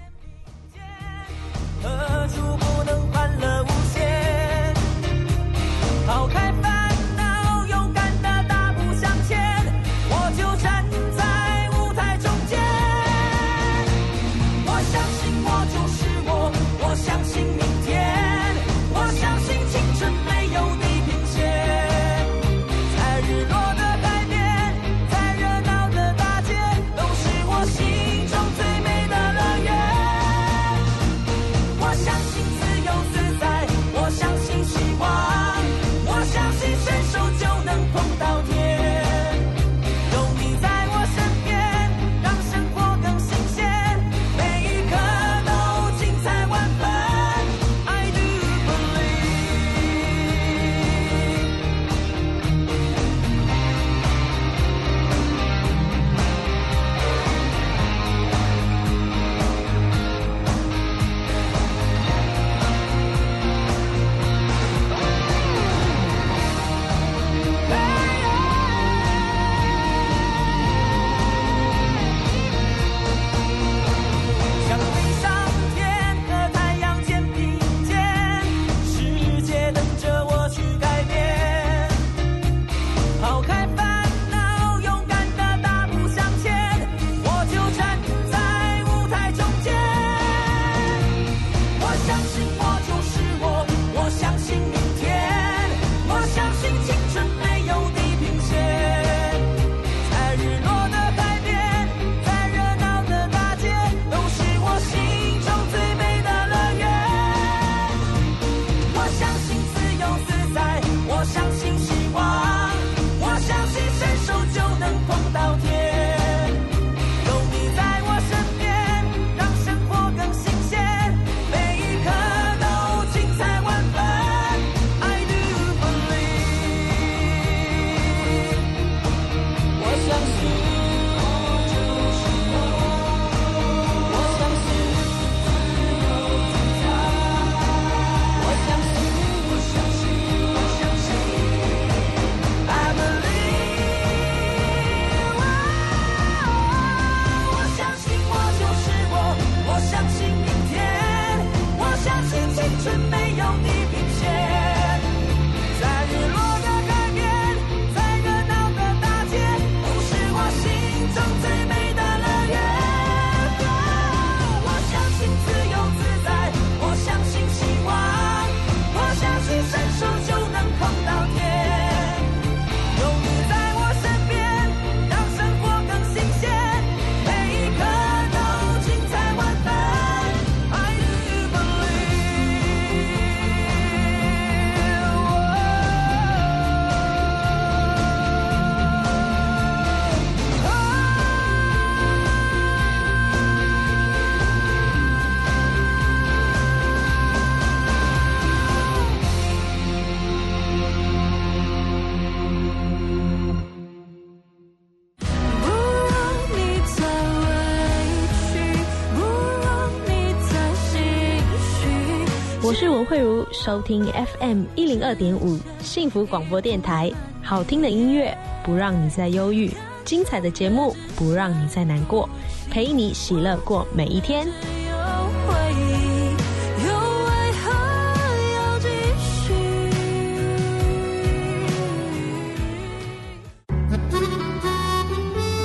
[212.71, 217.11] 我是文慧茹，收听 FM 一零二点五幸福广播电台，
[217.43, 219.73] 好听的音乐不让你再忧郁，
[220.05, 222.31] 精彩的节目不让你再难过，
[222.71, 224.47] 陪你喜乐过每一天。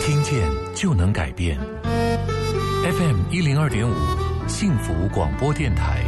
[0.01, 0.41] 听见
[0.73, 1.55] 就能改变。
[2.83, 3.93] FM 一零二点五
[4.47, 6.03] 幸福广播电台。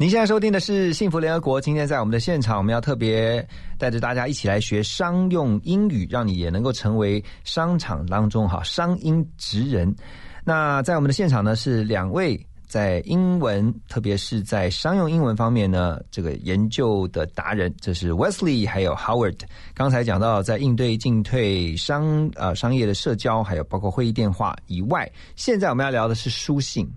[0.00, 1.60] 您现在收听的是幸福联合国。
[1.60, 9.94] 今天在我们的现场，我们要特别带着大家一起来学商用英语，让你也能够成为商场当中哈商英职人。
[10.42, 19.38] 那在我们的现场呢，是两位在英文，特别是在商用英文方面呢，这个研究的达人，这是 Wesley 还有 Howard。
[19.74, 26.90] 刚才讲到，在应对进退商呃商业的社交，还有包括会议电话以外，现在我们要聊的是书信。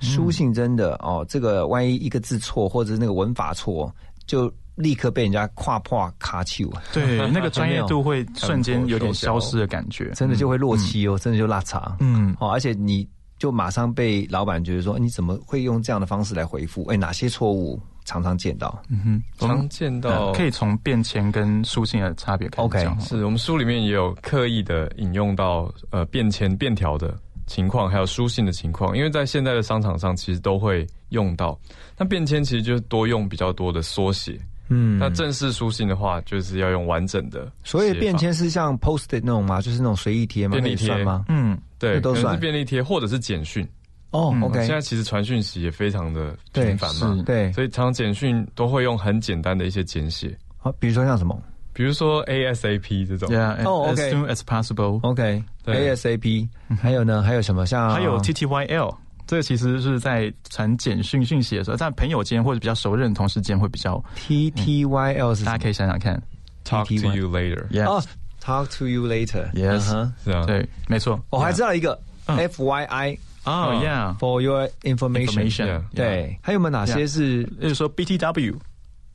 [0.00, 3.94] 书信真的哦，这个万一一个字错，或者是那个文法错，
[4.26, 6.70] 就立刻被人家跨破卡丘。
[6.92, 11.96] 对， 那个专业度会瞬间有点消失的感觉，真的就会落漆哦，真的就落差。
[12.00, 13.06] 嗯，哦，而且你
[13.38, 16.84] 就马上被老板觉得说，你怎么会用这样的方式来回复？
[16.86, 18.82] 哎，哪些错误常常见到？
[18.88, 19.00] 嗯
[19.38, 23.00] 哼，常见到可以从便签跟书信的差别开始 OK，讲。
[23.00, 27.14] 是我们书里面也有刻意的引用到呃便签便条的
[27.50, 31.58] 情况，还有书信的情况，因为在现在的商场上其实都会用到。
[31.98, 37.50] 那便签其实就是多用比较多的缩写，嗯那正式书信的话就是要用完整的。
[37.64, 39.60] 所以便签是像 post-it 那种吗？
[39.60, 40.52] 就是那种随意贴吗？
[40.52, 41.24] 便利贴吗？
[41.28, 43.66] 嗯，对，都算是便利贴或者是简讯。
[44.12, 51.36] 哦嗯，OK，现在其实传讯息也非常的频繁嘛是，对，所以常常简讯都会用很简单的一些简写，好，比如说像什么
[51.72, 53.28] 比如说 ASAP 这种。
[53.28, 55.14] Yeah, 哦 as OK soon as possible。
[55.14, 56.48] 对，OK，ASAP，
[56.80, 66.20] 还有呢，还有什么像还有 TTYL，这个其实是在传简讯讯息的时候，在朋友间或者比较熟认的同事间会比较，TTYL 是什么大家可以想想看。
[66.64, 68.02] Talk to you later，Yeah，、哦
[68.42, 69.50] ，Talk to you later。
[69.52, 71.20] Yes 嗯哼是啊，对，没错。
[71.30, 75.82] 我还知道一个嗯 FYI 哦、嗯 Yeah，for your information。
[75.94, 78.54] 对，还有没有哪些是例如说 BTW，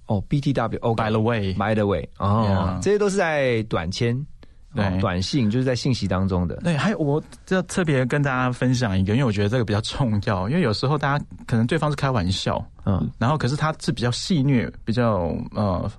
[0.07, 0.77] 哦 BTW？
[0.81, 4.25] 哦 By the way by the way，哦这些都是在短签、哦
[4.75, 6.57] 对短信，就是在信息当中的。
[6.57, 15.89] 对，还有我这特别跟大家分享一个，因为我觉得这个比较重要，因为有时候大家可能对方是开玩笑，嗯然后可是他是比较戏谑，比较呃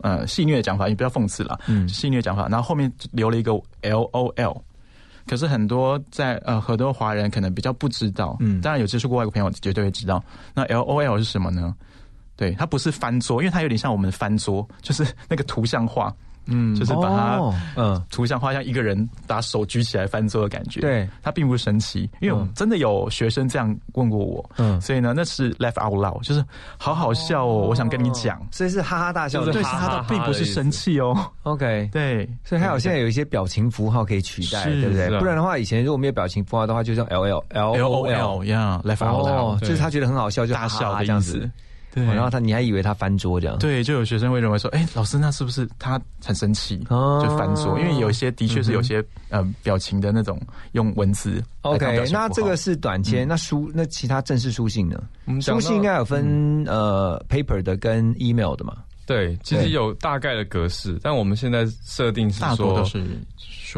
[0.00, 4.62] 呃戏谑的讲法，也比较讽刺啦，嗯戏谑讲法，然后后面留了一个 L O L。
[5.26, 10.24] 可是很多在呃很多华人可能比较不知道，嗯当然有接触过外国朋友绝对会知道。
[10.54, 11.76] 那 L O L 是什么呢？
[12.42, 16.12] 对，它不是翻桌，因为它有点像我们的翻桌， 就是那个图像化，
[16.46, 20.80] 嗯就是把它哦嗯图像画像一个人把手举起来翻桌的感觉。
[20.80, 26.44] 对，它并不神奇，因为真的有学生这样问过我，嗯所以呢，那是 laugh out loud，就是
[26.76, 28.44] 好好笑哦，我想跟你讲。
[28.50, 31.16] 所以是哈哈大笑的对，就是哈哈他并不是生气哦。
[31.44, 31.88] OK。
[31.92, 35.18] 对，所以还有现在有一些表情符号可以取代，是对不对？
[35.20, 41.48] 不然的话，以前如果没有表情符号的话，就像 L L L O L 一样，laugh out 哦，loud，就是他觉得很好笑，就大笑的样子。。
[41.94, 43.58] 对，哦然后他你还以为他翻桌这样。
[43.58, 47.78] 对，就有学生会认为说，哎，老师，那是不是他很生气，哦就翻桌？
[47.78, 50.40] 因为有一些的确是有些呃表情的那种
[50.72, 55.02] 用文字 OK，那这个是短签，那书那其他正式书信呢？
[55.40, 58.76] 书信应该有分呃 paper 的跟 email 的嘛？
[59.04, 62.84] 对，其实有大概的格式，但我们现在设定是说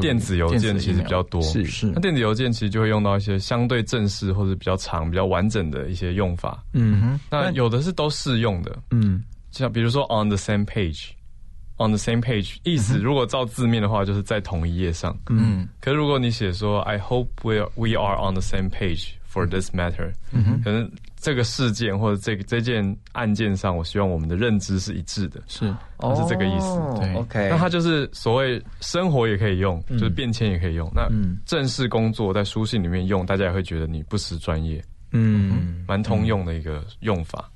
[0.00, 1.87] 电子邮件其实比较多，是是。
[1.87, 6.62] 那电子邮件其实就会用到一些相对正式或者比较长、比较完整的一些用法。
[6.72, 9.22] 嗯哼那有的是都适用的，嗯。
[9.50, 15.16] 像比如说 on the same page，on the same page 意思如果照字面的话，就是在同一页上。
[15.30, 15.68] 嗯。
[15.80, 20.62] 可是如果你写说 I hope we we are on the same page for this matter，嗯哼。
[20.62, 20.90] 可能
[21.24, 25.40] 这个事件或者这个这件案件上，我希望我们的认知是一致的。
[25.46, 25.74] 是。
[25.96, 26.66] 它是这个意思。
[26.66, 27.14] 哦对。
[27.14, 30.87] OK，那它就是所谓生活也可以用，就是便签也可以用。
[30.94, 31.38] 那嗯。
[31.46, 37.50] 正式工作在书信里面用，大家也会觉得你不失专业，嗯，蛮通用的一个用法。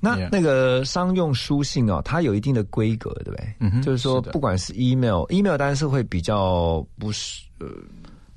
[0.00, 3.54] 那那个商用书信哦，它有一定的规格，对不对？
[3.60, 3.82] 嗯哼。
[3.82, 7.66] 就是说，不管是 email，email 当然是会比较不是呃，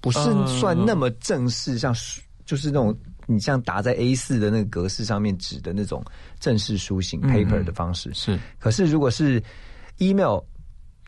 [0.02, 0.46] 不是呃。
[0.60, 2.94] 算那么正式，像书就是那种
[3.28, 6.04] 你像打在 A 四的那个格式上面纸的那种
[6.40, 8.12] 正式书信嗯 paper 的方式。
[8.14, 9.40] 是可是如果是
[9.98, 10.40] email，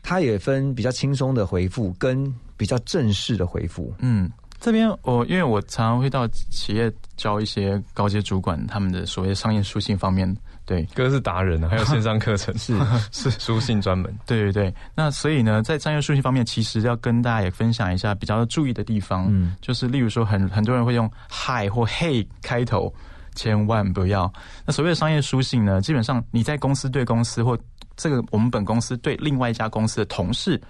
[0.02, 3.92] 它也分比较轻松的回复跟比较正式的回复。
[3.98, 10.32] 嗯，这边我因为我常常会到企业教一些高阶主管他们的所谓商业书信方面
[10.70, 12.56] 对，哥是达人啊， 还有线上课程。
[12.56, 12.78] 是
[13.10, 13.28] 是。
[13.40, 14.08] 书信专门。
[14.24, 19.56] 对对对，那所以呢，在商业书信方面，其实要跟大家也分享一下比较注意的地方，嗯。
[19.60, 22.94] 就是例如说很很多人会用 hi 或 hey 开头，
[23.34, 24.32] 千万不要。
[24.64, 27.58] 那所谓的商业书信呢，基本上你在公司对公司或
[28.00, 30.60] 这个我们本公司对另外一家公司的同事。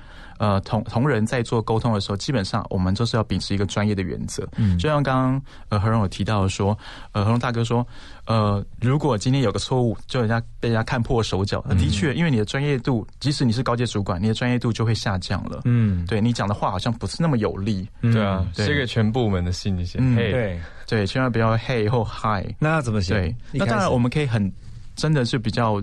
[0.41, 4.49] 呃，同同仁在做沟通的时候，基本上我们就是要秉持一个专业的原则。
[4.57, 6.75] 嗯，就像刚刚呃何荣有提到说，
[7.13, 7.87] 呃何荣大哥说，
[8.25, 15.61] 呃如果今天有个错误，就人家被人家看破手脚，那的确，因为你的专业度，即使你是高阶主管，你的专业度就会下降了。
[15.67, 17.87] 嗯，对你讲的话好像不是那么有力。
[18.01, 22.51] 对啊，对写给全部门的信你写，嗯嘿，对，对，千万不要 hey 或 hi。
[22.59, 23.13] 那怎么写？
[23.13, 24.51] 对，那当然我们可以很
[24.97, 25.83] 真的是比较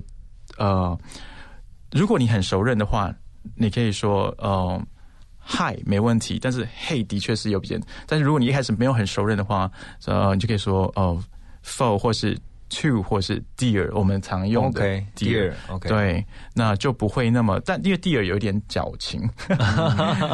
[0.57, 0.97] 呃，
[1.91, 3.13] 如果你很熟认的话，
[3.55, 4.81] 你可以说呃。
[5.49, 7.81] Hi 没问题，但是 Hey 的确是有点。
[8.05, 9.71] 但是如果你一开始没有很熟认的话，
[10.05, 11.23] 呃，你就可以说哦、
[11.63, 12.37] for 或是
[12.69, 17.61] to 或是 dear，我们常用的 OK dear，OK，对，那就不会那么。
[17.61, 19.21] 但因为 dear 有点矫情，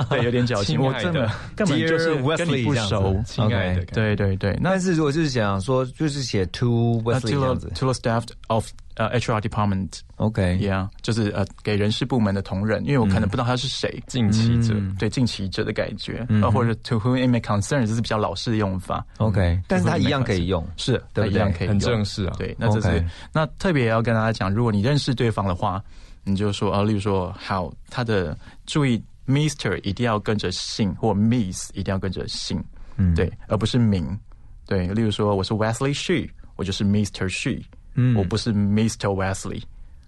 [0.10, 0.82] 对，有点矫情。
[0.82, 4.58] 我真的我根本就是跟你不熟亲爱的对对对。
[4.60, 10.00] 那但是如果就是想说，就是写 to 那 Wesley 这样子 to the staff of 呃 HR department。
[10.18, 19.06] ，OK，Yeah，就是呃，给人事部门的同仁，因为我可能不知道他是谁，近期者，嗯对近期者的感觉，嗯呃，或者 to whom it may concern，这是比较老式的用法。
[19.18, 22.36] OK，但是它一样可以用，是，对对它一样可以用很正式啊。
[22.38, 25.84] 对，那这是那特别要跟大家讲，如果你认识对方的话，
[26.24, 32.64] 你就说啊，例如说，好，他的注意，Mister 一定要跟着姓，或 Miss 一定要跟着姓，
[32.98, 34.18] 嗯对，而不是名。
[34.66, 37.62] 对，例如说我是 Wesley She，我就是 Mister She，
[37.96, 38.16] 嗯。
[38.16, 39.62] 我不是 Mister Wesley，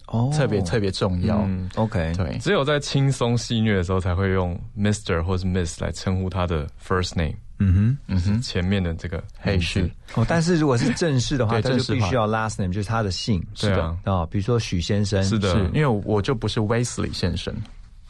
[0.06, 0.32] 哦。
[0.36, 1.38] 特别特别重要。
[1.46, 7.98] 嗯，OK，对，只有在轻松戏谑的时候才会用 Mister 或是 Miss 来称呼他的 first name，嗯哼。
[8.08, 9.66] 嗯哼，前面的这个嘿名字。
[9.66, 9.90] 是。
[10.14, 13.82] 哦，但是如果是正式的话，他就必须要 last name，就是他的姓，是的。
[14.04, 15.52] 啊，比如说许先生，是的。
[15.52, 17.54] 是因为我就不是 Wesley 先生，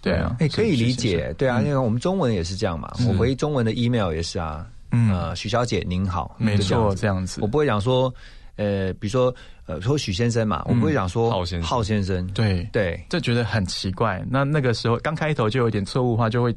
[0.03, 1.35] 对啊，哎，可以理解。
[1.39, 5.11] 对啊，因为我们中文也是这样嘛，我回中文的 email 也是啊，嗯。
[5.11, 7.41] 呃，许小姐您好，没错，这样子。
[7.41, 8.13] 我，不会讲说，
[8.57, 9.35] 呃，比如说，
[9.67, 14.25] 呃，说许先生嘛，我们会讲说浩先生浩先生，对对，这觉得很奇怪。
[14.29, 16.55] 那那个时候刚开头就有点错误的话，就会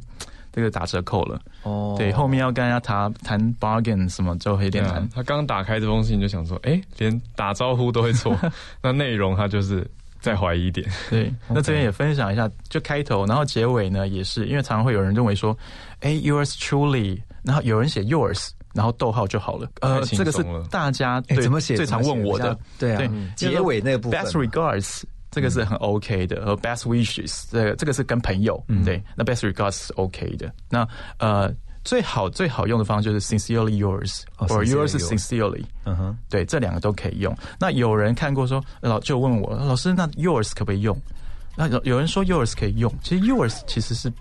[0.51, 1.41] 这个打折扣了。
[1.63, 4.95] 哦对，后面要跟人家谈谈 bargain 什么就会有点难。
[4.95, 8.37] 啊，他刚打开这封信就想说，哎，连打招呼都会错，
[8.81, 9.85] 那内容他就是
[10.21, 10.87] 再怀疑一点。
[11.09, 15.57] 对， 那这边也分享一下，就开头，然后结尾呢也是，因为常常会有人认为说，
[15.99, 18.49] 哎，yours truly，然后有人写 yours，
[18.79, 19.67] 然后逗号就好了。
[19.81, 21.75] 呃，这个是大家哎，对怎么写？
[21.75, 22.97] 最常问我的，对啊。
[22.97, 24.17] 对，结尾那个部分。
[24.17, 25.03] Best regards。
[25.31, 30.51] 这个是很 OK 的，和 best wishes，这个这个是跟朋友，对，那 best regards 是 OK 的。
[30.71, 30.87] 那
[31.19, 31.53] 呃，
[31.83, 37.31] 最好最好用的方式就是 sincerely yours，哦或 yours yours sincerely，嗯哼，对，这两个都可以用。
[37.59, 40.99] 那有人看过说，老就问我老师，那 yours 可不可以用？
[41.55, 44.11] 那有有人说 yours 可以用，其实 yours 其实是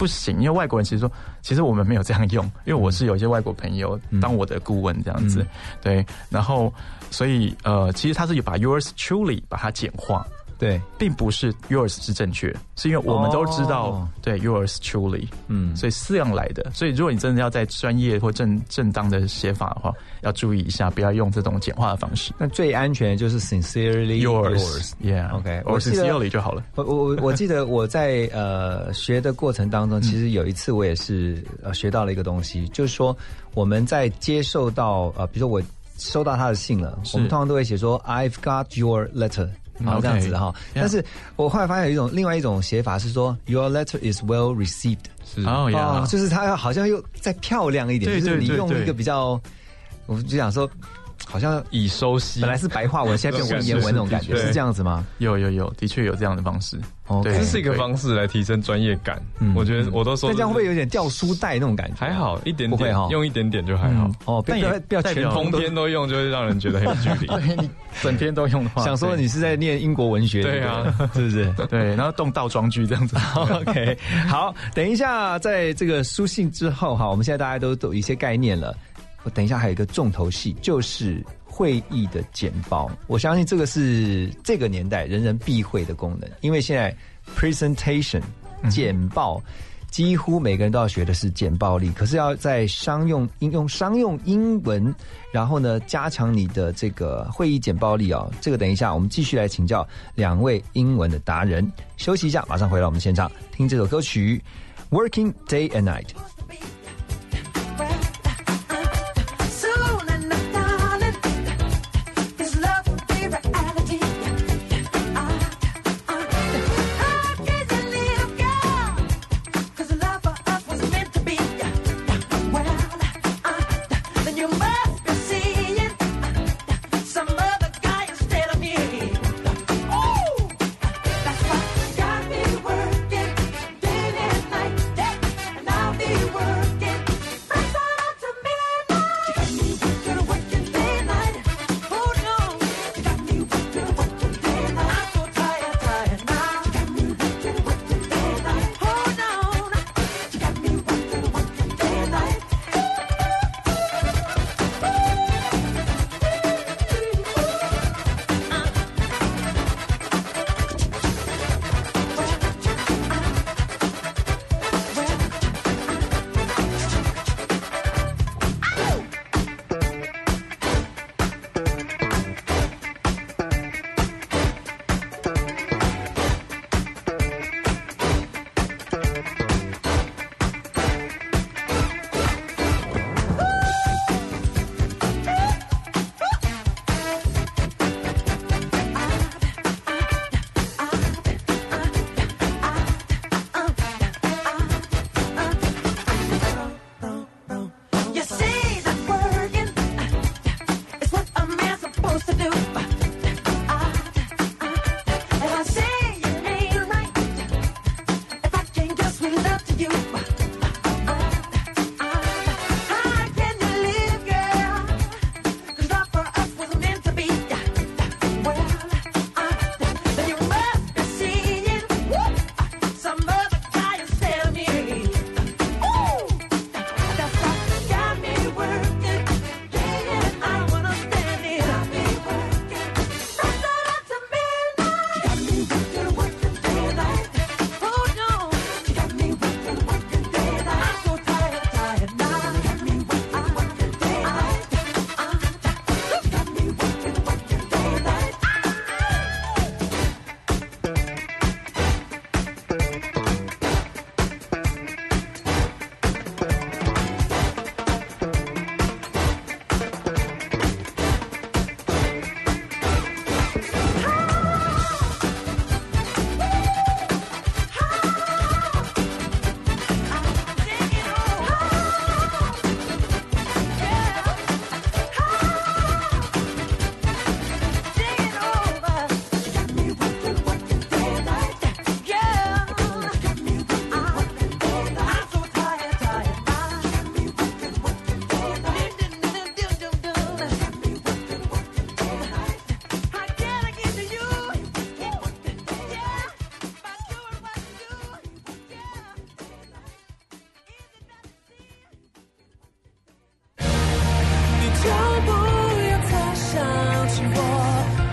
[0.00, 5.44] 不行，因为外国人其实说，其实我们没有这样用，因为我是有一些外国朋友当我的顾问这样子，
[5.82, 6.72] 对，然后
[7.10, 10.26] 所以呃，其实他是有把 yours truly 把它简化。
[10.60, 16.70] 对，并不是 yours 是正确，是因为我们都知道，哦对 yours truly，嗯，所以是这样来的。
[16.74, 19.90] 所以如果你真的要在专业或正正当的写法的话，
[20.20, 22.34] 要注意一下，不要用这种简化的方式。
[22.36, 26.62] 那最安全的就是 sincerely yours，yeah，OK，或我记得 sincerely 就好了。
[26.76, 33.16] 我我我我记得我在呃学的过程当中，其实有一次我也是呃学到了一个东西，就是说
[33.54, 35.62] 我们在接受到呃，比如说我
[35.96, 39.48] 收到他的信了，我们通常都会写说 I've got your letter。
[39.84, 40.54] 好，这样子哈。
[40.74, 41.04] 但是
[41.36, 45.06] 我后来发现有一种另外一种写法是说，Your letter is well received。
[45.24, 49.40] 是哦呀，就是它好像又再漂亮一点，就是你用一个比较，
[50.06, 50.68] 我就想说。
[51.26, 55.04] 好像以收息，本来是白话文，现在变文言文那种感觉， 是这样子吗？
[55.18, 56.78] 有有有，的确有这样的方式。
[57.24, 59.20] 对，这是一个方式来提升专业感。
[59.56, 61.96] 我觉得我都说，那这样会不会有点掉书袋那种感觉？
[61.98, 64.08] 还好，一点不会哈，用一点点就还好。
[64.26, 67.26] 哦，不要不要全通篇都用，就会让人觉得很有距离。
[67.26, 67.68] 对 你
[68.00, 71.52] 整篇都用的话，想说你是在念英国文学，对啊，是不是？
[71.68, 73.16] 对，然后动倒装句这样子。
[73.34, 73.98] OK，
[74.28, 78.72] 好，等一下，在这个书信之后哈，我们现在大家都都有一些概念了。
[79.22, 81.24] 我等一下还有一个重头戏，就是。
[81.52, 86.96] 会议的简报，我相信这个是这个年代人人必会的功能，因为现在
[87.36, 88.22] presentation
[88.70, 89.42] 简报，
[89.90, 91.90] 几乎每个人都要学的是简报力。
[91.90, 94.94] 可是要在商用应用商用英文，
[95.32, 98.32] 然后呢加强你的这个会议简报力啊、哦。
[98.40, 101.70] 这个等一下我们继续来请教两位英文的达人。
[101.98, 104.42] 休息一下，马上回到我们现场，听这首歌曲
[104.96, 106.06] 《Working Day and Night》。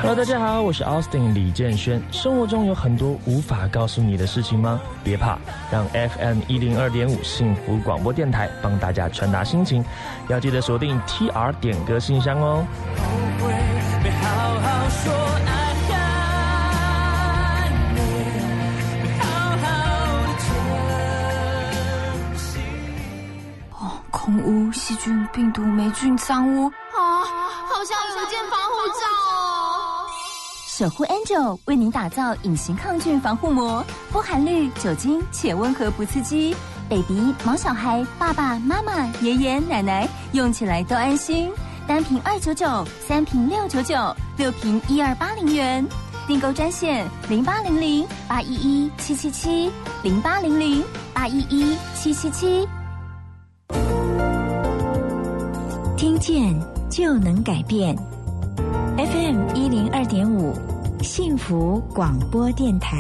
[0.08, 2.01] Hello，大家好，我是 Austin 李建轩。
[2.14, 4.80] 生活中有很多无法告诉你的事情吗？
[5.03, 5.38] 别怕，
[5.70, 9.84] 让 FM 一零二点五幸福广播电台帮大家传达心情。
[10.30, 12.66] 要记得锁定 TR 点歌信箱哦。
[24.10, 27.28] 空污、细菌、病毒、霉菌、脏污啊，
[27.68, 29.26] 好像有一件防护罩。
[30.78, 36.55] 守护 Angel 为您打造隐形抗菌防护膜，不含氯酒精且温和不刺激
[36.88, 41.49] ，baby、毛小孩、爸爸妈妈、爷爷奶奶用起来都安心。
[41.88, 43.95] 单瓶二九九，三瓶六九九，
[44.38, 45.84] 六瓶一二八零元。
[46.28, 49.71] 订购专线零八零零八一一七七七
[50.03, 52.67] 零八零零八一一七七七。
[55.97, 56.55] 听见
[56.88, 57.97] 就能改变。
[59.28, 60.53] FM 一零二点五，
[61.03, 62.95] 幸福广播电台。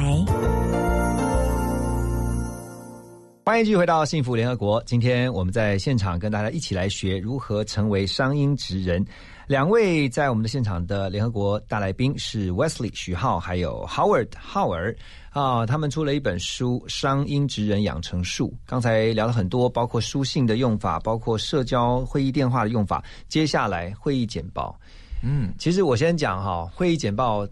[3.45, 4.83] 欢迎继续回到幸福联合国。
[4.85, 9.05] 今天我们在现场跟大家一起来学如何成为商音职人。
[9.47, 14.93] 两位在我们的现场的联合国大来宾是 Wesley 许浩，还有 Howard 浩尔
[15.29, 18.49] 啊，他们出了一本书《商音职人养成术》。
[18.65, 23.01] 刚才聊了很多，包括书信的用法，包括社交会议电话的用法。
[23.29, 24.77] 接下来会议简报，
[25.21, 27.47] 嗯，其实我先讲哈，会议简报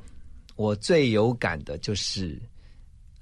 [0.55, 2.39] 我最有感的就是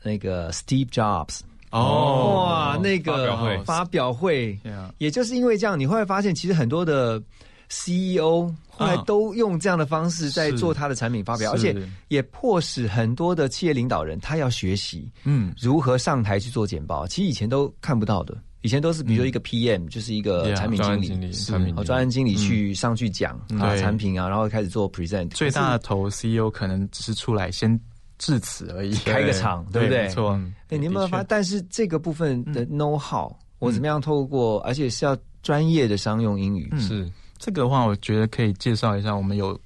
[0.04, 1.40] 那个 Steve Jobs。
[1.72, 2.44] 哦。
[2.46, 3.64] 哇，那个发表会。
[3.64, 4.60] 发表会。
[4.98, 7.22] 也就是因为这样，你会发现其实很多的
[7.70, 11.76] CEO 后来都用这样的方式在做他的产品发表，而且
[12.10, 17.08] 也迫使很多的企业领导人他要学习嗯，如何上台去做简报。
[17.08, 21.08] 其实以前都看不到的，以前都是比如说一个 PM，、就是一个产品经理。
[21.08, 27.80] 专案经理、是产品哦，专案经理去上去讲啊产品啊，然后开始做 present，最大的头 CEO 可能只是出来先
[28.18, 30.04] 致辞而已，开个场，对不对？
[30.04, 30.42] 没错。
[30.70, 31.26] 哎，你有没有发现？
[31.30, 36.80] 但是这个部分的 know how，、我怎么样透过，而且是要专业的商用英语，嗯。
[36.80, 37.12] 是。
[37.38, 39.60] 这个的话，我觉得可以介绍一下，我们有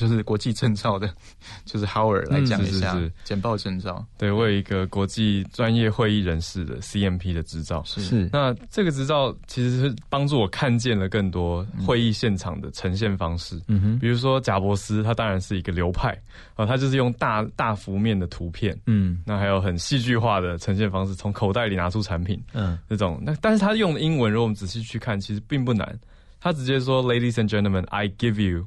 [0.00, 1.12] 就是国际证照的，
[1.66, 4.02] 就是 Howard 来讲一下嗯是是是简报证照。
[4.16, 7.82] 对我有一个国际专业会议人士的 CMP 的执照。
[7.84, 13.60] 是那这个执照其实是帮助我看见了更多会议现场的呈现方式。
[13.68, 16.16] 嗯哼，比如说贾伯斯，他当然是一个流派
[16.54, 23.20] 啊，他就是用大大幅面的图片，嗯那还有很戏剧化的呈现方式，从口袋里拿出产品嗯这种。
[23.22, 25.98] 那但是他用的英文，如果我们仔细去看，其实并不难。
[26.42, 28.64] 他直接说：“Ladies and gentlemen, I give you。”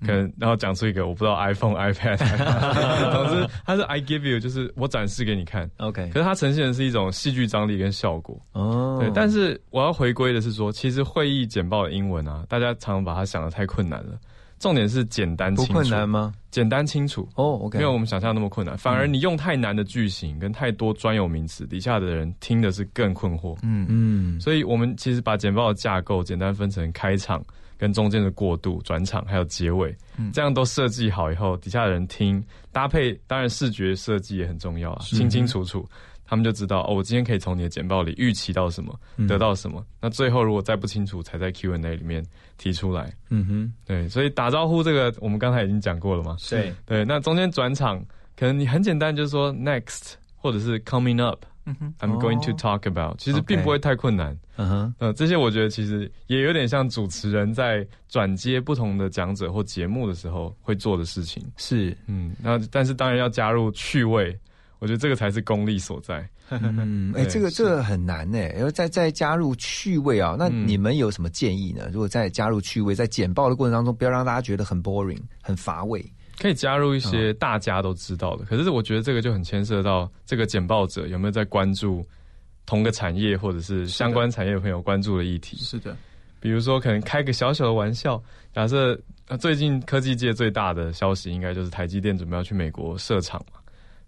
[0.00, 2.16] 可能然后讲出一个我不知道 iPhone、iPad，
[3.12, 5.68] 总之它是 I give you，就是我展示给你看。
[5.78, 8.40] ，OK，可是它呈现的是一种戏剧张力跟效果。
[8.52, 14.18] 哦，对，但是我要回归的是说，其实会议简报的英文啊，大家常常把它想的太困难了。
[14.58, 16.34] 重点是简单清楚，不困难吗？
[16.50, 17.28] 简单清楚。
[17.36, 23.56] 哦，OK，没有我们想象那么困难，反而你用太难的句型跟太多专有名词，底下的人听的是更困惑。
[23.62, 27.40] 嗯嗯所以我们其实把简报的架构简单分成开场、
[27.78, 35.88] 跟中间的过渡、转场还有结尾，嗯这样都设计好以后，底下的人听搭配，当然视觉设计也很重要啊，清清楚楚。
[36.30, 39.82] 他们就知道哦，我今天可以从你的简报里预期到什么，嗯得到什么。
[39.98, 42.22] 那最后如果再不清楚，才在 Q&A 里面
[42.58, 43.10] 提出来。
[43.30, 46.36] 嗯哼，对，所以打招呼这个我们刚才已经讲过了嘛。
[46.50, 48.04] 对，对，那中间转场
[48.36, 51.44] 可能你很简单，就是说 next 或者是 coming up。
[51.64, 54.38] 嗯哼 I'm going to 哦 talk about，其实并不会太困难。
[54.60, 61.40] 嗯哼，呃，这些我觉得其实也有点像主持人在转接不同的讲者或节目的时候会做的事情。
[61.56, 64.36] 是，嗯，那但是当然要加入趣味，
[64.80, 66.28] 我觉得这个才是功力所在。
[66.50, 71.88] 嗯，哎，对这个这个很难呢，然后再再加入趣味啊，那嗯你们有什么建议呢？
[71.92, 76.04] 如果再加入趣味，在简报的过程当中，不要让大家觉得很 boring、很乏味。
[76.40, 82.06] 可以加入一些大家都知道的，可是我觉得这个就很牵涉到这个简报者有没有在关注
[82.68, 85.56] 同个产业或者是相关产业的朋友关注的议题。
[85.56, 85.96] 是的，
[86.38, 93.58] 比如说，可能开个小小的玩笑，假设呃最近科技界最大的消息，应该就是台积电准备要去美国设厂嘛，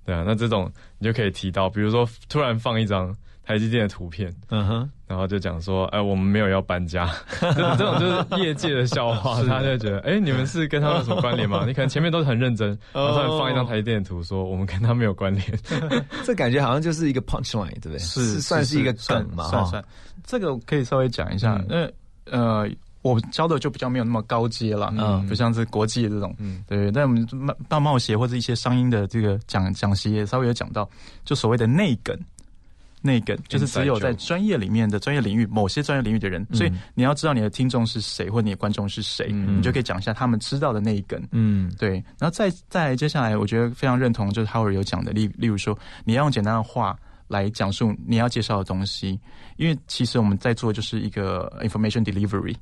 [0.05, 3.17] 对啊，那这种你就可以提到，比如说突然放一张
[3.51, 11.65] 台积电的图片，嗯哼，然后就讲说，哎、我们没有要搬家，这 种这种就是业界的笑话，他就会觉得，哎、你们是跟他们有什么关联吗？
[11.67, 15.45] 你可能前面都是很认真，然后突然放一张台积电的图，说我们跟他没有关联，
[16.23, 17.99] 这感觉好像就是一个 punch line，对不对？
[17.99, 19.51] 是算是一个梗嘛，哈。
[19.51, 19.85] 算算。
[20.25, 21.93] 这个可以稍微讲一下，因为
[22.27, 22.69] 呃，
[23.03, 25.01] 我教的就比较没有那么高阶了，嗯。
[25.01, 26.63] 嗯，不像是国际的这种，嗯。
[26.69, 26.89] 对。
[26.93, 27.27] 但我们
[27.69, 30.89] 大贸协或者一些商音的这个讲讲习也稍微有讲到，
[31.25, 32.17] 就所谓的内梗，
[33.03, 41.23] 内梗，就是只有在专业里面的专业领域某些专业领域的人，所以你要知道你的听众是谁，或你的观众是谁，你就可以讲一下他们知道的那一梗。
[41.33, 41.71] 嗯。
[41.79, 46.99] 对，然后再再接下来，我觉得非常认同，就是 Howard 有讲的，例例如说，你要用简单的话
[47.29, 49.19] 来讲述你要介绍的东西，
[49.57, 52.55] 因为其实我们在做就是一个 information delivery，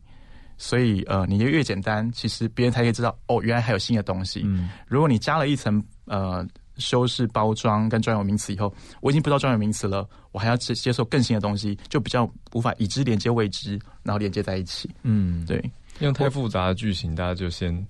[0.56, 4.42] 所以呃，你越简单，其实别人才可以知道哦，原来还有新的东西。
[4.44, 4.70] 嗯。
[4.86, 10.08] 如果你加了一层呃修饰包装跟专有名词以后，我已经不知道专有名词了，
[10.38, 14.88] 我还要接接受更新的东西，就比较无法已知连接未知，然后连接在一起。
[15.02, 15.60] 嗯，对，
[15.98, 17.84] 用太复杂的句型，大家就先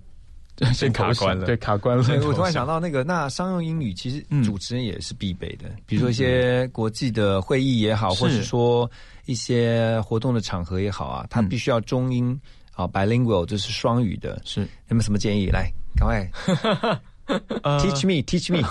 [0.72, 1.44] 先卡关了。
[1.44, 2.02] 对，卡关了。
[2.02, 8.90] 对，我突然想到那个，那商用英语其实嗯主持人也是必备的，比如说一些国际的会议也好，是或者说
[9.26, 12.32] 一些活动的场合也好啊，它嗯必须要中英
[12.72, 14.40] 啊 bilingual，就是双语的。
[14.46, 15.48] 是有没有什么建议？
[15.48, 16.26] 来，赶快
[17.62, 18.66] 呃 teach me，teach me。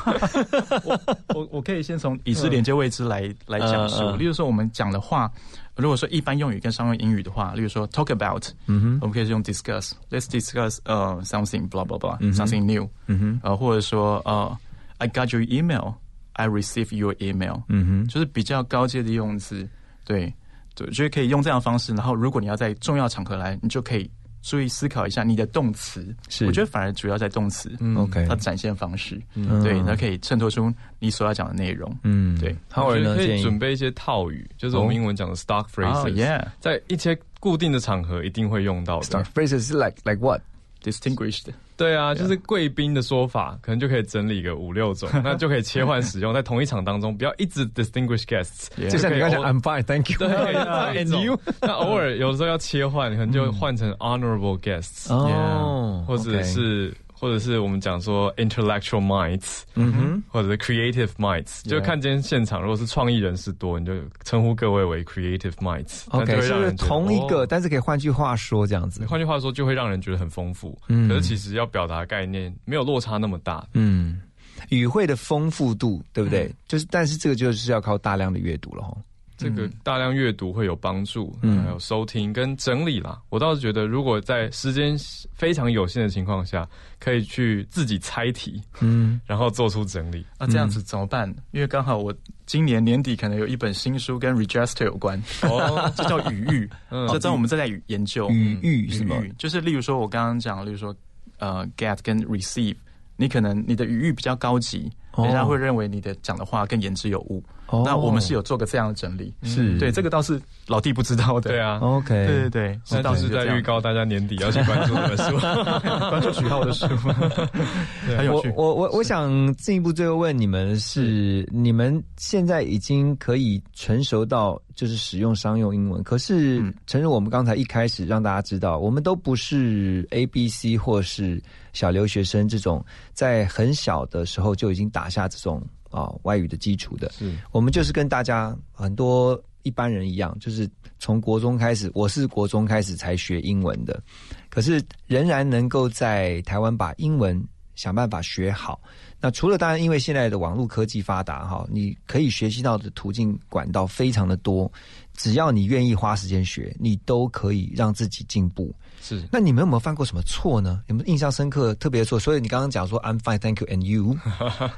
[1.36, 4.16] 我我可以先从已知连接未知来来讲述。
[4.16, 5.32] 例如说，我们讲的话，
[5.76, 14.58] 如果说一般用语跟商用英语的话，例如说 talk about，嗯哼，我们可以用 discuss，let's discuss 呃 something blah blah blah 嗯哼 something new，嗯哼，呃或者说呃
[14.98, 19.68] I got your email，I received your email，嗯哼，就是比较高阶的用词，
[20.06, 20.34] 对
[20.74, 21.94] 对，就是可以用这样的方式。
[21.94, 24.10] 然后如果你要在重要场合来，你就可以
[24.42, 26.16] 注意思考一下你的动词。
[26.30, 26.46] 是。
[26.46, 29.62] 我觉得反而主要在动词，嗯 OK 它展现方式，嗯。
[29.64, 31.94] 对，那可以衬托出你所要讲的内容。
[32.04, 32.56] 嗯，对。
[32.70, 39.06] 还有呢建议我觉得可以准备一些套语，就是我们哦英文讲的 stock 哦 phrases，、，yeah，在一些固定的场合一定会用到的。
[39.06, 39.26] Stock。
[39.34, 40.42] phrases 是 like like what？
[40.90, 48.70] distinguished，对啊，就是贵宾的说法，可能就可以整理个五六种，那就可以切换使用，在同一场当中，不要一直 distinguished guests。
[48.90, 50.18] 就像你刚才可以讲 I'm fine，thank you。
[50.18, 51.40] 对 you。
[51.62, 63.94] 那偶尔有的时候要切换，可能就换成 honorable guests，、哦，或者是或者是我们讲说 intellectual minds，嗯哼，或者是 creative minds，就看今天现场如果是创意人士多，你就
[64.24, 66.04] 称呼各位为 creative minds。
[66.12, 69.06] 那 OK，是就会让人觉得同一个，哦但是可以换句话说这样子。
[69.06, 70.78] 换句话说，就会让人觉得很丰富。
[70.88, 73.68] 嗯可是其实要表达概念没有落差那么大。
[73.74, 74.22] 嗯，
[74.70, 76.54] 语汇的丰富度，对不对？
[76.68, 78.96] 就是，但是这个就是要靠大量的阅读了哈。
[79.38, 83.22] 这个大量阅读会有帮助，嗯还有收听跟整理啦。
[83.30, 84.98] 我倒是觉得，如果在时间
[85.34, 86.68] 非常有限的情况下，
[87.00, 90.26] 可以去自己猜题，嗯，然后做出整理。
[90.40, 91.34] 那这样子怎么办？
[91.52, 92.14] 因为刚好我
[92.46, 99.18] 今年年底可能有一本新书跟 register 有关，哦， 这叫语域，嗯这在我们正在研究语域是吗？
[99.22, 100.96] 语域就是例如说我刚刚讲，例如说
[101.38, 102.76] 呃 get 跟 receive，
[103.18, 105.26] 你可能你的语域比较高级，哦。
[105.26, 107.44] 人家会认为你的讲的话更言之有物。
[107.68, 107.84] 哦。
[107.86, 109.78] 那我们是有做个这样的整理，是。
[109.78, 111.50] 对这个倒是老弟不知道的。
[111.50, 115.38] 对啊，OK，对对对，那倒就是在预告大家年底要去关注这本书。
[116.10, 116.88] 关注徐浩的书，
[118.18, 118.54] 很有趣。
[118.56, 126.74] 我我我我想进一步最后问你们是，你们现在已经可以成熟到就是使用商用英文，可是嗯。
[126.86, 131.42] 诚如我们刚才一开始让大家知道，我们都不是 A B C 或是
[131.78, 135.62] 小留学生这种在很小的时候就已经打下这种
[135.92, 137.32] 啊外语的基础的，是。
[137.52, 140.68] 我们就是跟大家很多一般人一样，就是
[140.98, 144.02] 从国中开始，我是国中开始才学英文的，
[144.50, 147.40] 可是仍然能够在台湾把英文
[147.76, 148.82] 想办法学好。
[149.20, 154.72] 那除了当然，因为现在的网络科技发达哈，你可以学习到的途径管道非常的多，
[155.18, 158.74] 只要你愿意花时间学，你都可以让自己进步。
[159.02, 160.82] 是那你们有没有犯过什么错呢？
[160.88, 162.20] 有没有印象深刻特别的错？
[162.20, 164.16] 所以你刚刚讲说 I'm fine, thank you, and you。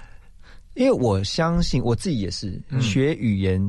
[0.76, 3.62] 因为我相信我自己也是、学语言，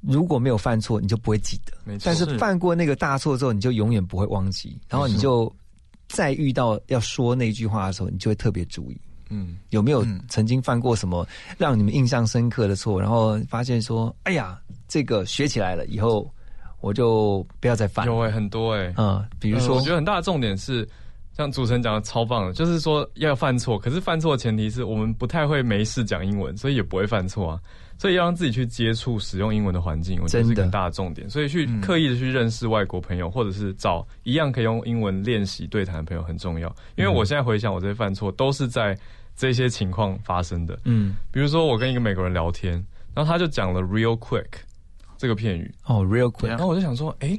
[0.00, 1.72] 如果没有犯错，你就不会记得。
[1.84, 5.50] 没错但是是犯过那个大错之后，你就永远不会忘记，然后你就
[6.08, 9.00] 再遇到要说那句话的时候，你就会特别注意。
[9.30, 11.26] 嗯，有没有嗯曾经犯过什么
[11.58, 13.00] 让你们印象深刻的错？
[13.00, 16.28] 然后发现说，哎呀，这个学起来了，以后
[16.80, 18.06] 我就不要再犯。
[18.06, 20.88] 有哎、很多哎、嗯，比如说，呃我觉得很大的重点是，
[21.36, 27.60] 像主持人讲的超棒的，就是说要犯错，可是犯错的前提是我们不太会没事讲英文，所以也不会犯错啊。
[28.00, 31.28] 所以要让自己去接触使用英文的环境，我觉得是很大的重点。
[31.28, 36.72] 所以去刻意的去认识外国朋友，或者是找一样可以用英文练习对谈的朋友很重要。
[36.94, 38.96] 因为我现在回想我这些犯错，都是在
[39.34, 40.78] 这些情况发生的。
[40.84, 42.74] 嗯，比如说我跟一个美国人聊天，
[43.16, 44.46] 然后他就讲了 “real quick”
[45.18, 47.38] 这个片语，哦，real quick，然后我就想说，哎、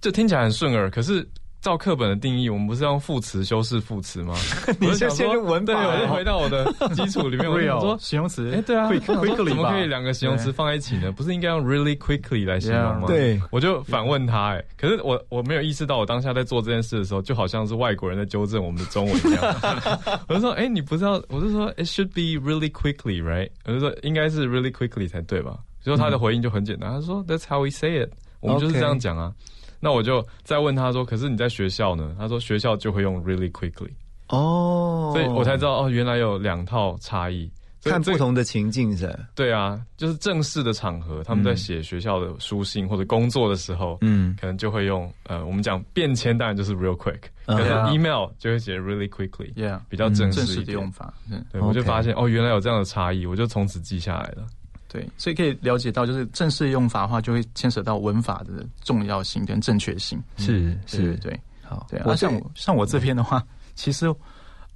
[0.00, 1.24] 这听起来很顺耳，可是
[1.60, 4.34] 照课本的定义，我们不是要用副词修饰副词吗？
[4.80, 7.96] 你我就想说就陷入文法对，我就回到我的基础里面，我说。
[8.02, 11.12] 形容词，哎、对啊 quickly 吧怎么可以两个形容词放在一起呢？
[11.12, 19.54] 不是应该用 really quickly 来形容吗对我就反问他、哎，可是我我没有意识到，我当下在做这件事的时候，就好像是外国人在纠正我们的中文一样。
[20.26, 21.22] 我就说，哎、你不知道？
[21.28, 23.48] 我就说，it should be really quickly, right？
[23.66, 25.56] 我就说应该是 really quickly 才对吧？
[25.84, 28.10] 比如说他的回应就很简单，他说 That's how we say it，
[28.40, 29.32] 我们就是这样讲啊。
[29.80, 32.14] 那我就再问他说，可是你在学校呢？
[32.18, 33.90] 他说学校就会用 really quickly，
[34.28, 37.50] 哦，所以我才知道哦，原来有两套差异。
[37.84, 44.36] 看不同的情境是，对啊，就是正式的场合，他们在写学校的书信或者工作的时候，嗯。
[44.40, 47.58] 可能就会用呃，我们讲便签当然就是 real quick，嗯。
[47.58, 54.46] 可是 email 就会写 really quickly，，Yeah，比较正正式的用法，嗯，对，我就发现哦，原来有这样的差异，我就从此记下来了。
[54.92, 60.22] 对，所以可以了解到，就是正式用法的话，就会牵扯到文法的重要性跟正确性。
[60.36, 61.98] 是是，对好，对。
[62.04, 63.42] 那啊，像我像我这边的话，
[63.74, 64.06] 其实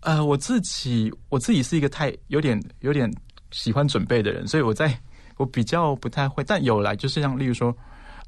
[0.01, 3.13] 呃，我自己我自己是一个太有点有点
[3.51, 4.99] 喜欢准备的人，所以我在
[5.37, 7.77] 我比较不太会，但有来就是像例如说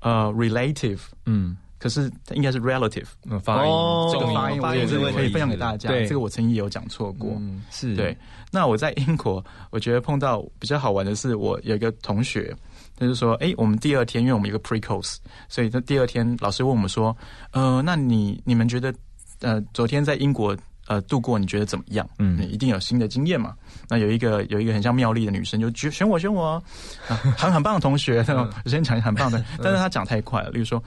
[0.00, 3.06] 呃 relative，嗯，可是它应该是 relative。
[3.22, 7.30] 那发音哦这个发音我也是可以分享给大家，对这个我曾经也有讲错过。
[7.38, 8.16] 嗯是对，
[8.50, 12.54] 那我在英国，我觉得碰到比较好玩的是，我有一个同学，
[12.96, 15.16] 他就说：“哎，我们第二天，因为我们有一个 pre course，
[15.48, 17.16] 所以他第二天老师问我们说，
[17.52, 18.92] 呃，那你你们觉得，
[19.40, 20.56] 呃，昨天在英国
[20.88, 22.08] 呃度过，你觉得怎么样？
[22.18, 23.54] 嗯你一定有新的经验嘛？
[23.88, 26.60] 那有一个有一个很像妙丽的女生就选选我选我，
[27.08, 30.82] 啊很很棒的同学，那 种 我先讲很棒的， 但是他讲太快了，例如说。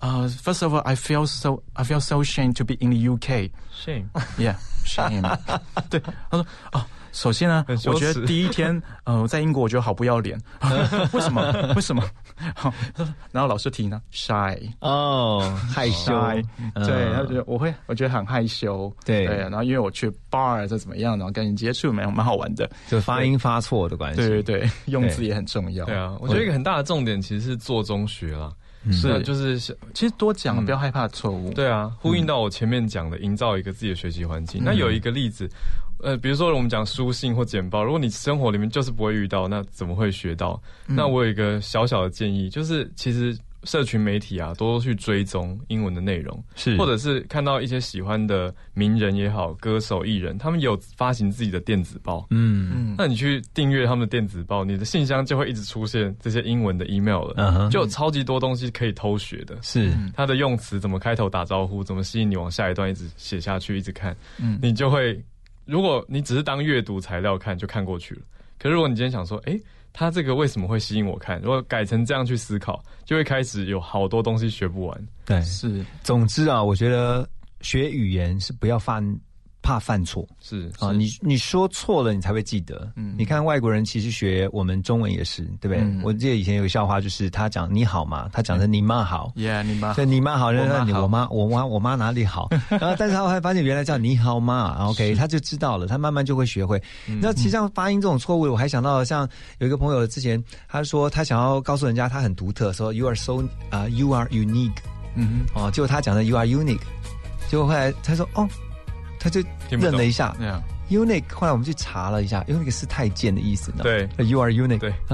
[0.00, 2.64] 呃、f i r s t of all, I feel so, I feel so ashamed to
[2.64, 3.50] be in the UK.
[3.74, 5.22] shame，Yeah, shame.
[5.90, 10.38] 对，他说哦，首先呢，我觉得第一天，呃，我在英国我觉得好不要脸，
[11.12, 11.50] 为什么？
[11.74, 12.02] 为什么？
[12.54, 12.72] 好，
[13.32, 14.58] 然后老师提呢，shy。
[14.80, 15.40] 哦，
[15.72, 16.12] 害羞。
[16.74, 19.26] 对，他觉得我会，我觉得很害羞，对。
[19.26, 28.52] 对，然后因为我去 bar 这怎么样，然后跟人接触，蛮蛮好玩的，就发音发错的关系，对对对，用字也很重要，对啊，我觉得一个很大的重点其实是做中学啦，
[28.92, 29.08] 是。
[29.08, 30.64] 那就是其实多讲，嗯。
[30.64, 34.60] 不要害怕错误，对啊，呼应到我前面讲的，营造一个自己的学习环境。
[34.64, 35.48] 那有一个例子，
[36.02, 40.60] 呃，比如说我们讲书信或简报，如果你生活里面就是不会遇到，那怎么会学到？
[40.86, 43.36] 那我有一个小小的建议，就是其实
[43.66, 46.76] 社群媒体啊，多多去追踪英文的内容，是。
[46.78, 52.26] 或者是看到一些喜欢的名人也好，歌手艺人，他们有发行自己的电子报。
[52.30, 52.72] 嗯。
[52.74, 57.70] 嗯，那你去订阅他们的电子报，你的信箱就会一直出现这些英文的 email 了，嗯哼。
[57.70, 59.58] 就有超级多东西可以偷学的。
[59.60, 59.92] 是。
[60.14, 64.58] 它的用词怎么开头打招呼，怎么吸引你往下一段一直写下去，一直看，嗯。
[64.62, 65.20] 你就会，
[65.64, 68.20] 如果你只是当阅读材料看，就看过去了。
[68.58, 69.60] 可是如果你今天想说，诶，
[69.98, 71.40] 他这个为什么会吸引我看？
[71.40, 75.06] 如果改成这样去思考，就会开始有好多东西学不完。
[75.24, 75.40] 对。
[75.40, 77.26] 是总之啊，我觉得
[77.62, 79.02] 学语言是不要犯
[79.66, 80.24] 怕犯错。
[80.40, 82.88] 是啊，你你说错了，你才会记得。
[82.94, 83.16] 嗯。
[83.18, 85.78] 你看外国人其实学我们中文也是，对不对？
[85.78, 86.00] 嗯。
[86.04, 89.32] 我记得以前有个笑话，就是他讲你好嘛，他讲的你妈好。
[89.34, 96.80] ，Yeah，你妈所以你妈好，然后你我我妈我妈我妈哪里好， 然后但是他会发现原来叫你好妈，OK，他就知道了，他慢慢就会学会。
[97.20, 104.76] 那其实像发音这种错误，我还想到像有一个朋友之前他说他想要告诉人家他很独特，说 you are so 啊、you are unique
[105.16, 106.80] 嗯哦，结果他讲的 you are unique，
[107.48, 108.46] 结果后来他说哦，
[109.26, 109.90] 他就听不懂。
[109.90, 110.32] 愣了一下
[110.88, 113.78] ，，unique，后来我们去查了一下，unique 是太监的意思呢。
[113.82, 114.94] 对，you are unique，对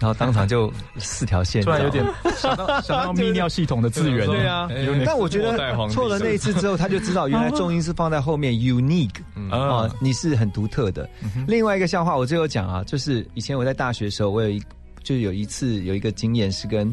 [0.00, 2.04] 然后当场就四条线，突然有点
[2.36, 4.66] 想到 想到泌尿系统的资源，对啊。
[4.70, 5.56] 哎但我觉得
[5.90, 9.48] 错了那一次之后，他就知道原来重音是放在后面 unique 嗯。
[9.50, 11.08] 啊、你是很独特的。
[11.46, 14.60] 另外一个笑话，我最后讲啊，就是以前我在大学的时候，我有一
[15.04, 16.92] 就有一次有一个经验是跟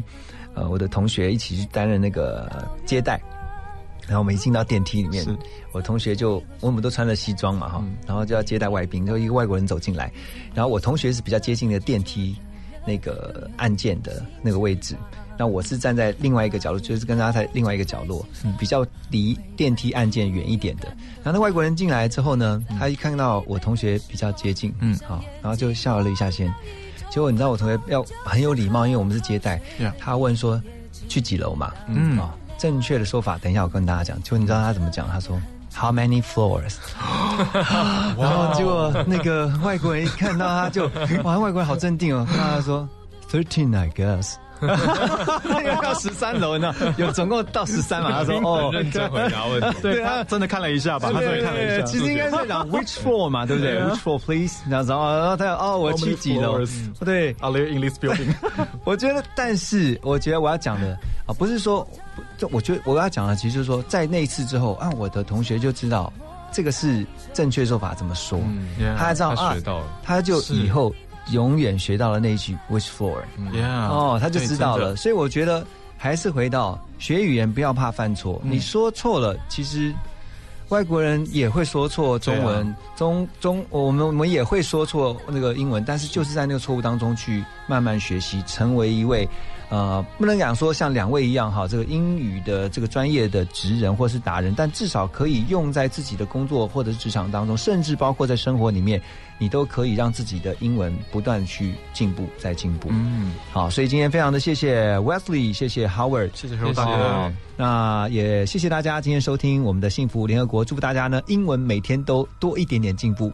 [0.54, 3.20] 呃我的同学一起去担任那个呃接待。
[4.10, 5.24] 然后我们一进到电梯里面，
[5.70, 10.12] 我同学就我们都穿着西装嘛哈，然后就要接待外宾，就一个外国人走进来，
[10.52, 12.34] 然后我同学是比较接近的电梯
[12.84, 14.96] 那个按键的那个位置，
[15.38, 18.26] 那我是站在另外一个角落，就是跟他在另外一个角落，
[18.58, 20.88] 比较离电梯按键远一点的。
[21.22, 24.92] 然后那外国人进来之后呢，他一看到我同学比较接近，嗯。
[24.92, 26.52] 嗯，好，然后就笑了一下先。
[27.10, 29.60] 结果你知道我同学要很有礼貌，因为我们是接待。
[30.00, 30.60] 他问说
[31.08, 32.18] 去几楼嘛，嗯。
[32.18, 34.22] 啊、正确的说法，等一下我跟大家讲。
[34.22, 35.08] 结果你知道他怎么讲？
[35.08, 35.40] 他说
[35.74, 36.74] How many floors？
[38.18, 40.84] 然后结果那个外国人一看到他就，
[41.24, 42.86] 哇，外国人好镇定哦，看到他说
[43.30, 44.34] Thirteen I guess。
[44.62, 48.10] 因为到十三楼呢，有总共到十三嘛。
[48.12, 49.80] 他说：“哦， 认真回答问题。
[49.82, 54.58] 对他真的看了一下吧，他真的看了一下，其实应该是在讲 which floor 嘛，对不对？Which floor please？
[54.68, 56.58] 然后然后他哦，我去几楼？
[57.04, 58.34] 对，I live in this building。
[58.84, 61.86] 我觉得，但是我觉得我要讲的啊，不是说，
[62.36, 66.12] 就我觉得我要讲的，其实就是说，在那一次之后，啊，我的同学就知道
[66.52, 68.38] 这个是正确做法怎么说，
[68.78, 70.94] 嗯，他知道啊他学，到了，他就以后
[71.28, 74.96] 永远学到了那一句 which floor，Yeah，哦，他就知道了。
[74.96, 75.64] 所以我觉得
[75.96, 78.40] 还是回到学语言，不要怕犯错。
[78.44, 78.52] 嗯。
[78.52, 79.94] 你说错了，其实
[80.70, 89.28] 外国人也会说错中文，对中中我们我们也会说错那个英文，但是就是在那个错误当中去慢慢学习，成为一位
[89.70, 99.00] 呃，不能讲说像两位一样哈，这个英语的这个专业的职人或是达人，但至少可以用在自己的工作或者是职场当中，甚至包括在生活里面，
[99.38, 102.88] 你都可以让自己的英文不断去进步，再进步。
[102.90, 107.34] 嗯，好，所以今天非常的谢谢 Wesley，谢谢 Howard，谢谢谢谢。
[107.56, 113.30] 那也谢谢大家今天收听我们的幸福联合国，祝福大家呢英文每天都多一点点进步。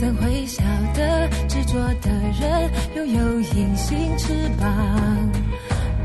[0.00, 0.62] 怎会晓
[0.94, 5.30] 得执着的人拥有隐形翅膀？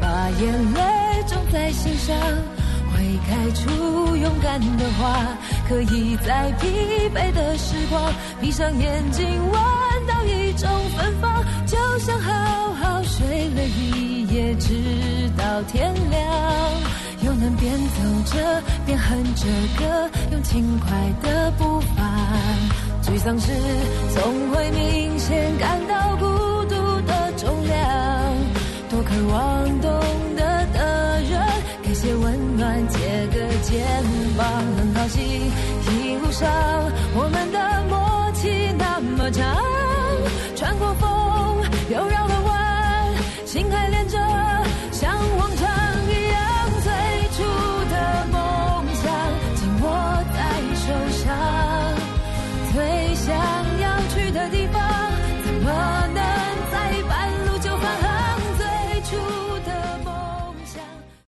[0.01, 2.13] 把眼泪种在心上。
[2.93, 5.25] 会开出勇敢的花，
[5.69, 6.67] 可以在疲
[7.13, 9.53] 惫的时光，闭上眼睛闻
[10.05, 16.21] 到一种芬芳，就像好好睡了一夜，直到天亮，
[17.21, 19.45] 又能边走着边哼着
[19.77, 20.89] 歌，用轻快
[21.21, 22.14] 的步伐。
[23.05, 23.51] 沮丧时
[24.15, 26.25] 总会明显感到孤
[26.65, 26.75] 独
[27.05, 27.77] 的重量，
[28.89, 29.91] 多渴望懂
[30.35, 31.39] 得的人。
[31.83, 32.97] 给些温暖，借
[33.27, 33.85] 个肩
[34.35, 36.49] 膀，很好奇一路上
[37.13, 37.59] 我们的